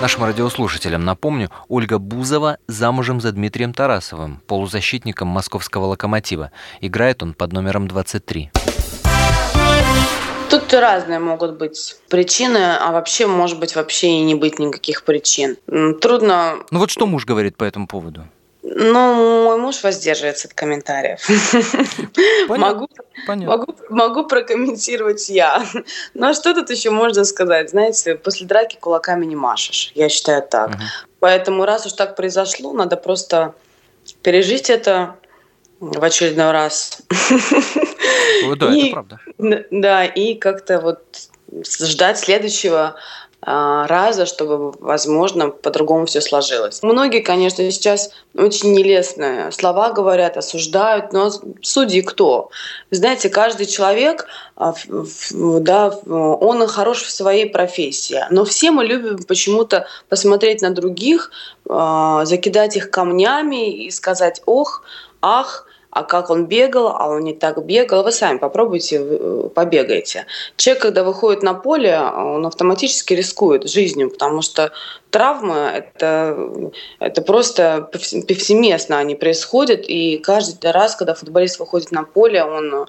Нашим 0.00 0.22
радиослушателям 0.22 1.04
напомню, 1.04 1.50
Ольга 1.66 1.98
Бузова 1.98 2.58
замужем 2.68 3.20
за 3.20 3.32
Дмитрием 3.32 3.74
Тарасовым, 3.74 4.40
полузащитником 4.46 5.26
московского 5.26 5.86
локомотива. 5.86 6.52
Играет 6.80 7.20
он 7.24 7.34
под 7.34 7.52
номером 7.52 7.88
23. 7.88 8.52
Тут 10.50 10.72
разные 10.72 11.18
могут 11.18 11.58
быть 11.58 11.96
причины, 12.08 12.76
а 12.80 12.92
вообще 12.92 13.26
может 13.26 13.58
быть 13.58 13.74
вообще 13.74 14.06
и 14.08 14.22
не 14.22 14.36
быть 14.36 14.60
никаких 14.60 15.02
причин. 15.02 15.56
Трудно... 16.00 16.58
Ну 16.70 16.78
вот 16.78 16.90
что 16.90 17.08
муж 17.08 17.26
говорит 17.26 17.56
по 17.56 17.64
этому 17.64 17.88
поводу? 17.88 18.28
Ну, 18.80 19.44
мой 19.44 19.56
муж 19.56 19.82
воздерживается 19.82 20.46
от 20.46 20.54
комментариев. 20.54 21.18
Понятно. 22.46 22.86
Могу, 22.86 22.88
могу, 23.26 23.74
могу 23.90 24.24
прокомментировать 24.26 25.28
я. 25.28 25.64
Ну 26.14 26.28
а 26.28 26.34
что 26.34 26.54
тут 26.54 26.70
еще 26.70 26.90
можно 26.90 27.24
сказать? 27.24 27.70
Знаете, 27.70 28.14
после 28.14 28.46
драки 28.46 28.76
кулаками 28.78 29.26
не 29.26 29.34
машешь. 29.34 29.90
Я 29.96 30.08
считаю 30.08 30.42
так. 30.42 30.70
Мгм. 30.70 30.80
Поэтому 31.18 31.64
раз 31.64 31.86
уж 31.86 31.92
так 31.94 32.14
произошло, 32.14 32.72
надо 32.72 32.96
просто 32.96 33.54
пережить 34.22 34.70
это 34.70 35.16
в 35.80 36.02
очередной 36.04 36.52
раз. 36.52 37.00
Да, 38.58 38.72
И- 38.72 38.86
это 38.86 38.92
правда. 38.92 39.20
Да, 39.72 40.04
и 40.04 40.34
как-то 40.36 40.80
вот 40.80 41.02
ждать 41.64 42.18
следующего 42.20 42.94
раза, 43.40 44.26
чтобы, 44.26 44.72
возможно, 44.80 45.50
по-другому 45.50 46.06
все 46.06 46.20
сложилось. 46.20 46.82
Многие, 46.82 47.20
конечно, 47.20 47.70
сейчас 47.70 48.10
очень 48.34 48.72
нелестные 48.72 49.52
слова 49.52 49.92
говорят, 49.92 50.36
осуждают, 50.36 51.12
но 51.12 51.30
судьи 51.62 52.02
кто? 52.02 52.50
Знаете, 52.90 53.28
каждый 53.28 53.66
человек, 53.66 54.26
а, 54.56 54.74
да, 55.30 55.90
он 56.06 56.66
хорош 56.66 57.02
в 57.02 57.10
своей 57.10 57.46
профессии, 57.46 58.24
но 58.30 58.44
все 58.44 58.72
мы 58.72 58.84
любим 58.84 59.22
почему-то 59.22 59.86
посмотреть 60.08 60.60
на 60.60 60.70
других, 60.70 61.30
а, 61.68 62.24
закидать 62.24 62.76
их 62.76 62.90
камнями 62.90 63.84
и 63.84 63.90
сказать 63.92 64.42
«ох», 64.46 64.82
«ах», 65.22 65.67
а 65.90 66.02
как 66.04 66.30
он 66.30 66.46
бегал, 66.46 66.88
а 66.88 67.08
он 67.08 67.22
не 67.22 67.34
так 67.34 67.64
бегал. 67.64 68.02
Вы 68.02 68.12
сами 68.12 68.38
попробуйте, 68.38 69.00
э, 69.00 69.48
побегайте. 69.54 70.26
Человек, 70.56 70.82
когда 70.82 71.02
выходит 71.02 71.42
на 71.42 71.54
поле, 71.54 71.98
он 71.98 72.46
автоматически 72.46 73.14
рискует 73.14 73.68
жизнью, 73.68 74.10
потому 74.10 74.42
что 74.42 74.70
травмы 75.10 75.56
это, 75.56 76.70
это 77.00 77.22
просто 77.22 77.88
повс- 77.92 78.26
повсеместно 78.26 78.98
они 78.98 79.14
происходят, 79.14 79.84
и 79.88 80.18
каждый 80.18 80.70
раз, 80.72 80.94
когда 80.94 81.14
футболист 81.14 81.58
выходит 81.58 81.90
на 81.90 82.04
поле, 82.04 82.44
он 82.44 82.74
э, 82.74 82.84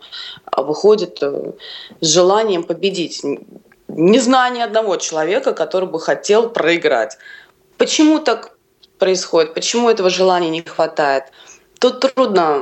выходит 0.58 1.20
э, 1.22 1.54
с 2.02 2.08
желанием 2.08 2.64
победить. 2.64 3.24
Не 3.88 4.20
знаю 4.20 4.54
ни 4.54 4.60
одного 4.60 4.98
человека, 4.98 5.54
который 5.54 5.88
бы 5.88 6.00
хотел 6.00 6.50
проиграть. 6.50 7.18
Почему 7.78 8.20
так 8.20 8.58
происходит? 9.00 9.54
Почему 9.54 9.90
этого 9.90 10.10
желания 10.10 10.50
не 10.50 10.62
хватает? 10.62 11.24
Тут 11.80 12.00
трудно. 12.02 12.62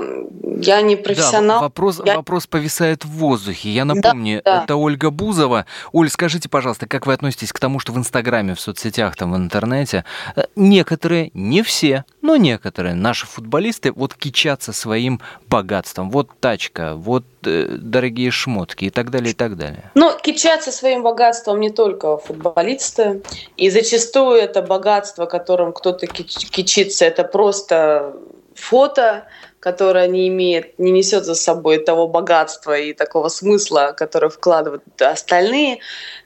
Я 0.62 0.82
не 0.82 0.96
Да, 0.96 1.02
профессионал. 1.04 1.60
в- 1.60 1.62
вопрос, 1.64 2.02
Я- 2.06 2.16
вопрос 2.18 2.46
повисает 2.48 3.04
в 3.04 3.10
воздухе. 3.10 3.70
Я 3.70 3.84
напомню, 3.86 4.42
да. 4.46 4.64
это 4.64 4.76
Ольга 4.76 5.10
Бузова. 5.10 5.66
Оль, 5.92 6.10
скажите, 6.10 6.50
пожалуйста, 6.50 6.88
как 6.88 7.06
вы 7.08 7.14
относитесь 7.14 7.52
к 7.52 7.60
тому, 7.60 7.80
что 7.80 7.92
в 7.94 7.98
Инстаграме, 7.98 8.54
в 8.54 8.60
соцсетях, 8.60 9.16
там, 9.16 9.34
в 9.34 9.38
интернете 9.38 10.06
э, 10.36 10.44
некоторые, 10.56 11.32
не 11.34 11.64
все, 11.64 12.06
но 12.22 12.36
некоторые 12.38 12.94
наши 12.96 13.26
футболисты 13.26 13.92
вот 13.92 14.14
кичатся 14.14 14.72
своим 14.74 15.20
богатством. 15.48 16.12
Вот 16.12 16.30
тачка, 16.40 16.94
вот 16.96 17.24
э, 17.46 17.78
дорогие 17.80 18.30
шмотки 18.32 18.86
и 18.86 18.90
так 18.90 19.10
далее, 19.10 19.32
и 19.32 19.36
так 19.36 19.58
далее. 19.58 19.92
Но 19.96 20.14
кичатся 20.18 20.72
своим 20.72 21.02
богатством 21.04 21.60
не 21.60 21.70
только 21.72 22.18
футболисты. 22.18 23.22
И 23.58 23.70
зачастую 23.70 24.38
это 24.40 24.62
богатство, 24.62 25.26
которым 25.26 25.74
кто-то 25.74 26.06
кич- 26.06 26.50
кичится, 26.50 27.06
это 27.06 27.24
просто 27.24 28.14
фото, 28.58 29.28
которое 29.60 30.08
не 30.08 30.28
имеет, 30.28 30.78
не 30.80 30.92
несет 30.92 31.26
за 31.26 31.36
собой 31.36 31.78
того 31.80 32.08
богатства 32.08 32.78
и 32.78 32.94
такого 32.94 33.30
смысла, 33.30 33.94
который 33.96 34.30
вкладывают 34.30 34.84
остальные. 35.02 35.80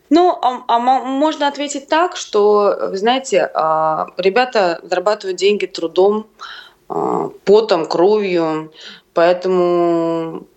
Ну, 0.09 0.37
а, 0.41 0.63
а 0.67 0.79
мо- 0.79 1.05
можно 1.05 1.47
ответить 1.47 1.87
так, 1.87 2.17
что, 2.17 2.77
вы 2.89 2.97
знаете, 2.97 3.49
а, 3.53 4.07
ребята 4.17 4.79
зарабатывают 4.83 5.37
деньги 5.37 5.65
трудом, 5.65 6.27
а, 6.89 7.29
потом, 7.45 7.85
кровью, 7.85 8.73
поэтому 9.13 10.47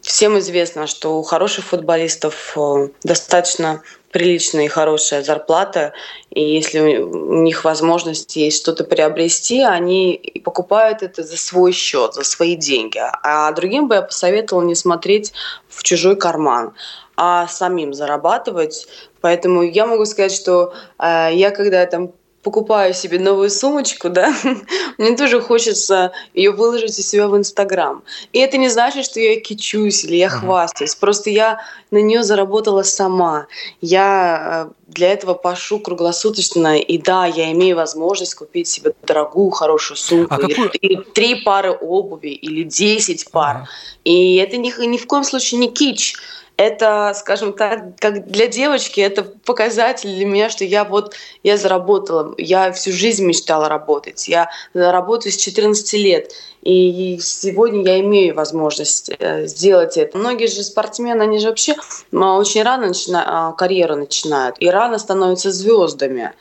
всем 0.00 0.38
известно, 0.38 0.86
что 0.86 1.18
у 1.18 1.22
хороших 1.22 1.66
футболистов 1.66 2.56
э, 2.56 2.88
достаточно 3.02 3.82
приличная 4.10 4.64
и 4.64 4.68
хорошая 4.68 5.22
зарплата, 5.22 5.92
и 6.30 6.42
если 6.42 6.98
у 6.98 7.42
них 7.42 7.64
возможность 7.64 8.36
есть 8.36 8.58
что-то 8.58 8.84
приобрести, 8.84 9.62
они 9.62 10.42
покупают 10.44 11.02
это 11.02 11.22
за 11.22 11.36
свой 11.36 11.72
счет, 11.72 12.14
за 12.14 12.24
свои 12.24 12.56
деньги. 12.56 13.00
А 13.22 13.52
другим 13.52 13.88
бы 13.88 13.96
я 13.96 14.02
посоветовала 14.02 14.64
не 14.64 14.74
смотреть 14.74 15.32
в 15.68 15.82
чужой 15.82 16.16
карман, 16.16 16.74
а 17.16 17.46
самим 17.46 17.94
зарабатывать. 17.94 18.88
Поэтому 19.20 19.62
я 19.62 19.86
могу 19.86 20.06
сказать, 20.06 20.32
что 20.32 20.72
э, 20.98 21.30
я 21.32 21.50
когда 21.50 21.84
там 21.86 22.12
покупаю 22.42 22.94
себе 22.94 23.18
новую 23.18 23.50
сумочку, 23.50 24.08
да, 24.08 24.32
мне 24.98 25.16
тоже 25.16 25.40
хочется 25.40 26.12
ее 26.34 26.52
выложить 26.52 26.98
у 26.98 27.02
себя 27.02 27.28
в 27.28 27.36
Инстаграм. 27.36 28.02
И 28.32 28.38
это 28.38 28.56
не 28.56 28.68
значит, 28.68 29.04
что 29.04 29.20
я 29.20 29.38
кичусь 29.40 30.04
или 30.04 30.16
я 30.16 30.28
Мгм. 30.28 30.40
хвастаюсь. 30.40 30.94
Просто 30.94 31.30
я 31.30 31.60
на 31.90 31.98
нее 31.98 32.22
заработала 32.22 32.82
сама. 32.82 33.46
Я 33.80 34.68
э, 34.68 34.72
для 34.88 35.12
этого 35.12 35.34
пашу 35.34 35.78
круглосуточно. 35.80 36.78
И 36.78 36.98
да, 36.98 37.26
я 37.26 37.52
имею 37.52 37.76
возможность 37.76 38.34
купить 38.34 38.68
себе 38.68 38.92
дорогую, 39.06 39.50
хорошую 39.50 39.98
сумку. 39.98 40.34
А 40.34 40.38
или, 40.40 40.54
какую- 40.54 40.70
или 40.80 40.96
три 41.14 41.34
пары 41.42 41.72
обуви, 41.72 42.28
или 42.30 42.62
десять 42.62 43.30
пар. 43.30 43.56
Ага. 43.56 43.68
И 44.04 44.36
это 44.36 44.56
ни, 44.56 44.72
ни 44.86 44.96
в 44.96 45.06
коем 45.06 45.24
случае 45.24 45.60
не 45.60 45.68
кич. 45.68 46.16
Это, 46.60 47.14
скажем 47.16 47.54
так, 47.54 47.98
как 47.98 48.26
для 48.26 48.46
девочки, 48.46 49.00
это 49.00 49.22
показатель 49.22 50.14
для 50.14 50.26
меня, 50.26 50.50
что 50.50 50.62
я 50.62 50.84
вот, 50.84 51.14
я 51.42 51.56
заработала, 51.56 52.34
я 52.36 52.70
всю 52.72 52.92
жизнь 52.92 53.24
мечтала 53.24 53.66
работать. 53.66 54.28
Я 54.28 54.50
работаю 54.74 55.32
с 55.32 55.38
14 55.38 55.94
лет. 55.94 56.32
И 56.60 57.18
сегодня 57.22 57.82
я 57.82 58.00
имею 58.00 58.34
возможность 58.34 59.10
э, 59.18 59.46
сделать 59.46 59.96
это. 59.96 60.18
Многие 60.18 60.48
же 60.48 60.62
спортсмены, 60.62 61.22
они 61.22 61.38
же 61.38 61.48
вообще 61.48 61.76
а, 62.12 62.36
очень 62.36 62.62
рано 62.62 62.88
начина- 62.88 63.24
а, 63.26 63.52
карьеру 63.52 63.96
начинают 63.96 64.56
и 64.58 64.68
рано 64.68 64.98
становятся 64.98 65.52
звездами. 65.52 66.34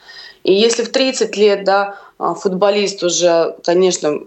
И 0.44 0.54
если 0.54 0.84
в 0.84 0.92
30 0.92 1.38
лет, 1.38 1.64
да, 1.64 1.98
футболист 2.18 3.02
уже, 3.04 3.56
конечно, 3.64 4.20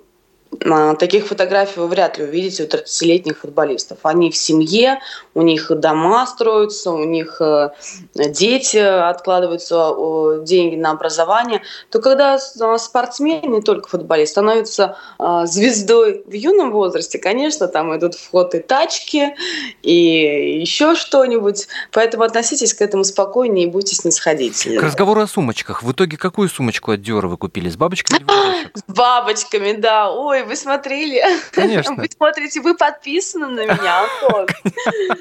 таких 0.99 1.27
фотографий 1.27 1.81
вы 1.81 1.89
вряд 1.89 2.19
ли 2.19 2.25
увидите 2.25 2.65
у 2.65 2.67
30-летних 2.67 3.39
футболистов. 3.39 3.99
Они 4.03 4.31
в 4.31 4.37
семье, 4.37 5.01
у 5.35 5.43
них 5.43 5.71
дома 5.71 6.27
строятся, 6.27 6.91
у 6.91 7.05
них 7.05 7.41
э, 7.41 7.71
дети 8.15 8.77
откладываются 8.77 10.43
деньги 10.43 10.77
на 10.77 10.91
образование. 10.91 11.63
То 11.91 12.01
когда 12.01 12.39
а, 12.61 12.79
спортсмен, 12.79 13.51
не 13.51 13.63
только 13.63 13.89
футболист, 13.89 14.33
становится 14.33 14.97
а, 15.19 15.47
звездой 15.47 16.23
в 16.27 16.33
юном 16.33 16.73
возрасте, 16.73 17.19
конечно, 17.19 17.69
там 17.69 17.97
идут 17.97 18.15
в 18.15 18.31
ход 18.31 18.55
и 18.55 18.61
тачки, 18.61 19.35
и 19.83 20.61
еще 20.61 20.95
что-нибудь. 20.95 21.69
Поэтому 21.91 22.25
относитесь 22.25 22.75
к 22.75 22.83
этому 22.83 23.05
спокойнее 23.05 23.67
и 23.67 23.71
будьте 23.71 23.95
снисходительны. 23.95 24.81
К 24.81 24.85
разговору 24.85 25.21
о 25.21 25.27
сумочках. 25.27 25.83
В 25.83 25.93
итоге 25.93 26.17
какую 26.17 26.49
сумочку 26.49 26.93
от 26.93 27.03
Диора 27.03 27.29
вы 27.29 27.37
купили? 27.37 27.69
С 27.69 27.77
горошек? 27.77 28.07
С 28.75 28.83
бабочками, 28.87 29.73
да. 29.73 30.11
Ой, 30.11 30.42
вы 30.45 30.57
смотрели. 30.57 31.23
Конечно. 31.53 31.95
Вы 31.95 32.09
смотрите, 32.15 32.61
вы 32.61 32.77
подписаны 32.77 33.47
на 33.49 33.61
меня, 33.65 34.05
Антон. 34.23 34.47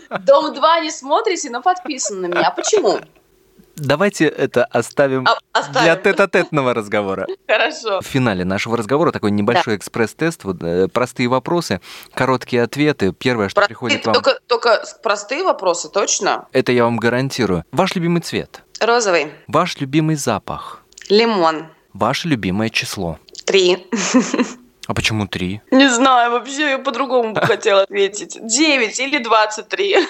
Дом 0.26 0.54
2 0.54 0.80
не 0.82 0.92
смотрите, 0.92 1.50
но 1.50 1.62
подписаны 1.62 2.28
на 2.28 2.32
меня. 2.32 2.48
А 2.48 2.52
Почему? 2.52 3.00
Давайте 3.78 4.26
это 4.28 4.66
оставим 4.66 5.26
А- 5.28 5.40
для 5.72 5.94
Оставим. 5.94 6.04
тет-а-тетного 6.04 6.74
разговора. 6.74 7.26
Хорошо. 7.48 8.02
В 8.02 8.06
финале 8.06 8.44
нашего 8.46 8.78
разговора 8.78 9.12
такой 9.12 9.32
небольшой 9.32 9.78
экспресс-тест, 9.78 10.44
вот, 10.44 10.62
э, 10.62 10.88
простые 10.88 11.30
вопросы, 11.30 11.82
короткие 12.14 12.64
ответы. 12.64 13.12
Первое, 13.14 13.50
что 13.50 13.62
Простые- 13.62 13.68
приходит 13.70 14.06
вам, 14.06 14.14
только, 14.14 14.40
только 14.46 14.84
простые 15.02 15.44
вопросы, 15.44 15.90
точно? 15.90 16.48
это 16.52 16.72
я 16.74 16.84
вам 16.84 16.98
гарантирую. 16.98 17.64
Ваш 17.72 17.96
любимый 17.96 18.20
цвет, 18.22 18.62
Розовый. 18.80 19.32
ваш 19.48 19.78
любимый 19.80 20.16
запах, 20.16 20.84
Лимон. 21.10 21.66
ваше 21.94 22.28
любимое 22.28 22.70
число. 22.70 23.18
Три. 23.46 23.88
А 24.88 24.94
почему 24.94 25.28
три? 25.28 25.62
Не 25.72 25.90
знаю, 25.90 26.32
вообще 26.32 26.72
я 26.72 26.78
по-другому 26.80 27.34
бы 27.34 27.42
хотела 27.46 27.84
ответить. 27.84 28.38
Девять 28.46 29.00
или 29.00 29.20
двадцать 29.20 29.68
три. 29.70 29.96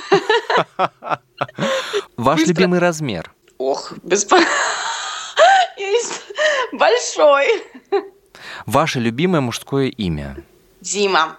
Ваш 2.17 2.39
Быстро. 2.39 2.53
любимый 2.53 2.79
размер, 2.79 3.31
Ох. 3.57 3.93
Есть 5.77 6.21
большой. 6.73 7.47
ваше 8.65 8.99
любимое 8.99 9.41
мужское 9.41 9.87
имя. 9.87 10.37
Дима. 10.81 11.37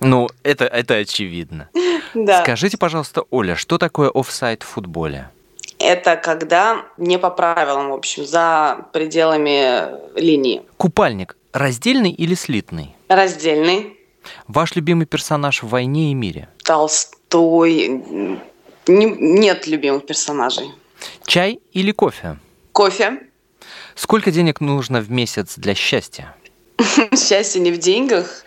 Ну, 0.00 0.28
это, 0.42 0.64
это 0.66 0.94
очевидно. 0.94 1.68
Да. 2.14 2.42
Скажите, 2.42 2.76
пожалуйста, 2.78 3.24
Оля, 3.30 3.56
что 3.56 3.78
такое 3.78 4.10
офсайд 4.10 4.62
в 4.62 4.66
футболе? 4.66 5.30
Это 5.78 6.16
когда 6.16 6.84
не 6.96 7.18
по 7.18 7.30
правилам, 7.30 7.90
в 7.90 7.94
общем, 7.94 8.24
за 8.24 8.86
пределами 8.92 10.18
линии. 10.18 10.62
Купальник 10.76 11.36
раздельный 11.52 12.10
или 12.10 12.34
слитный? 12.34 12.94
Раздельный. 13.08 13.96
Ваш 14.46 14.74
любимый 14.76 15.06
персонаж 15.06 15.62
в 15.62 15.68
«Войне 15.68 16.12
и 16.12 16.14
мире»? 16.14 16.48
Толстой. 16.64 17.88
Не- 18.86 19.16
нет 19.18 19.66
любимых 19.66 20.06
персонажей. 20.06 20.70
Чай 21.26 21.60
или 21.72 21.92
кофе? 21.92 22.38
Кофе. 22.72 23.20
Сколько 23.94 24.30
денег 24.30 24.60
нужно 24.60 25.00
в 25.00 25.10
месяц 25.10 25.54
для 25.56 25.74
счастья? 25.74 26.34
Счастье 27.16 27.60
не 27.60 27.70
в 27.70 27.78
деньгах, 27.78 28.44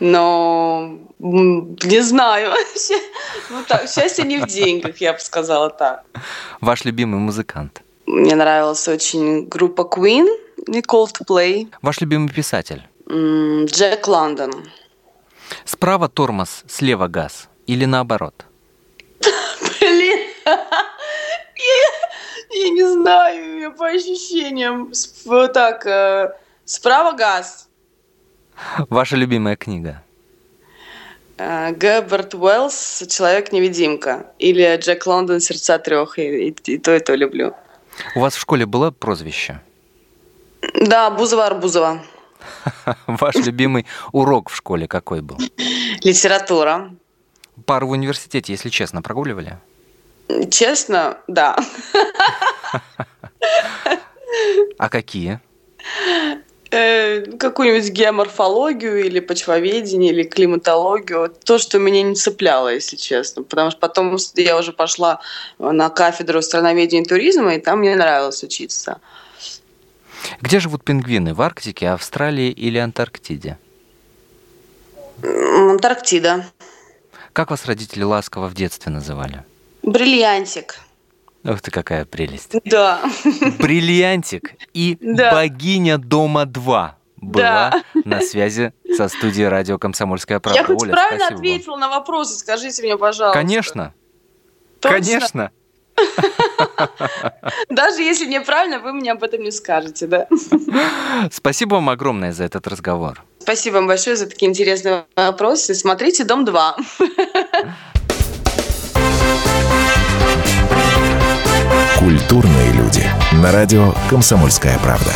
но 0.00 0.98
не 1.18 2.02
знаю. 2.02 2.52
Ну 3.50 3.62
так, 3.66 3.88
счастье 3.88 4.24
не 4.24 4.38
в 4.38 4.46
деньгах, 4.46 4.96
я 4.98 5.12
бы 5.12 5.18
сказала 5.20 5.70
так. 5.70 6.04
Ваш 6.60 6.84
любимый 6.84 7.18
музыкант? 7.18 7.82
Мне 8.06 8.34
нравилась 8.34 8.88
очень 8.88 9.46
группа 9.46 9.82
Queen 9.82 10.26
и 10.72 10.80
Coldplay. 10.80 11.68
Ваш 11.82 12.00
любимый 12.00 12.28
писатель? 12.32 12.82
Джек 13.08 14.06
Лондон. 14.08 14.52
Справа 15.64 16.08
тормоз, 16.08 16.64
слева 16.68 17.08
газ. 17.08 17.48
Или 17.66 17.86
наоборот? 17.86 18.44
Блин, 19.80 20.18
я, 22.54 22.68
не 22.70 22.84
знаю, 22.92 23.58
я 23.60 23.70
по 23.70 23.86
ощущениям. 23.88 24.92
Вот 25.24 25.52
так, 25.52 25.86
э, 25.86 26.32
справа 26.64 27.12
газ. 27.12 27.68
Ваша 28.90 29.16
любимая 29.16 29.56
книга? 29.56 30.02
Э, 31.38 31.72
Герберт 31.72 32.34
Уэллс 32.34 33.04
«Человек-невидимка» 33.08 34.26
или 34.38 34.76
Джек 34.76 35.06
Лондон 35.06 35.40
«Сердца 35.40 35.78
трех». 35.78 36.18
И, 36.18 36.48
и- 36.48 36.72
и 36.72 36.78
то, 36.78 36.94
и 36.94 36.98
то 37.00 37.14
люблю. 37.14 37.54
У 38.14 38.20
вас 38.20 38.34
в 38.34 38.40
школе 38.40 38.66
было 38.66 38.90
прозвище? 38.90 39.60
Да, 40.62 41.10
Бузова-Арбузова. 41.10 42.00
Ваш 43.06 43.34
любимый 43.36 43.86
урок 44.12 44.50
в 44.50 44.56
школе 44.56 44.88
какой 44.88 45.20
был? 45.20 45.38
Литература. 46.02 46.90
Пару 47.66 47.88
в 47.88 47.90
университете, 47.90 48.52
если 48.52 48.68
честно, 48.68 49.02
прогуливали? 49.02 49.58
Честно, 50.50 51.18
да. 51.26 51.56
А 54.78 54.88
какие? 54.90 55.40
Э, 56.70 57.22
Какую-нибудь 57.38 57.90
геоморфологию 57.90 59.04
или 59.04 59.20
почвоведение, 59.20 60.12
или 60.12 60.22
климатологию. 60.22 61.34
То, 61.44 61.58
что 61.58 61.78
меня 61.78 62.02
не 62.02 62.14
цепляло, 62.14 62.68
если 62.68 62.96
честно. 62.96 63.42
Потому 63.42 63.70
что 63.70 63.80
потом 63.80 64.16
я 64.36 64.58
уже 64.58 64.72
пошла 64.72 65.20
на 65.58 65.88
кафедру 65.88 66.42
страноведения 66.42 67.02
и 67.02 67.08
туризма, 67.08 67.54
и 67.54 67.60
там 67.60 67.80
мне 67.80 67.96
нравилось 67.96 68.42
учиться. 68.42 69.00
Где 70.40 70.60
живут 70.60 70.84
пингвины? 70.84 71.34
В 71.34 71.42
Арктике, 71.42 71.88
Австралии 71.90 72.50
или 72.50 72.78
Антарктиде? 72.78 73.58
Антарктида. 75.22 76.46
Как 77.32 77.50
вас 77.50 77.66
родители 77.66 78.02
ласково 78.02 78.48
в 78.48 78.54
детстве 78.54 78.90
называли? 78.92 79.44
Бриллиантик. 79.82 80.80
Ух 81.44 81.60
ты, 81.60 81.70
какая 81.70 82.04
прелесть. 82.04 82.52
Да. 82.64 83.00
Бриллиантик 83.58 84.52
и 84.74 84.98
Да. 85.00 85.32
богиня 85.32 85.98
дома 85.98 86.44
2 86.46 86.98
была 87.16 87.42
Да. 87.42 87.82
на 88.04 88.20
связи 88.20 88.72
со 88.96 89.08
студией 89.08 89.48
радио 89.48 89.78
«Комсомольская 89.78 90.40
правда». 90.40 90.60
Я 90.60 90.66
хоть 90.66 90.82
Оля, 90.82 90.92
правильно 90.92 91.26
спасибо 91.26 91.36
вам. 91.38 91.54
ответила 91.54 91.76
на 91.76 91.88
вопросы, 91.88 92.38
скажите 92.38 92.82
мне, 92.82 92.96
пожалуйста. 92.96 93.38
Конечно, 93.38 93.94
Точно? 94.80 94.96
конечно. 94.98 95.50
Даже 97.68 98.02
если 98.02 98.26
неправильно, 98.26 98.78
вы 98.78 98.92
мне 98.92 99.12
об 99.12 99.22
этом 99.22 99.42
не 99.42 99.50
скажете, 99.50 100.06
да? 100.06 100.26
Спасибо 101.30 101.74
вам 101.74 101.88
огромное 101.90 102.32
за 102.32 102.44
этот 102.44 102.66
разговор. 102.66 103.22
Спасибо 103.40 103.76
вам 103.76 103.86
большое 103.86 104.16
за 104.16 104.26
такие 104.26 104.50
интересные 104.50 105.04
вопросы. 105.16 105.74
Смотрите 105.74 106.24
«Дом 106.24 106.44
2». 106.44 106.74
Культурные 111.98 112.72
люди. 112.72 113.02
На 113.42 113.52
радио 113.52 113.92
«Комсомольская 114.08 114.78
правда». 114.78 115.12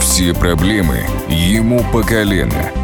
Все 0.00 0.32
проблемы 0.32 1.04
ему 1.28 1.82
по 1.92 2.02
колено. 2.02 2.83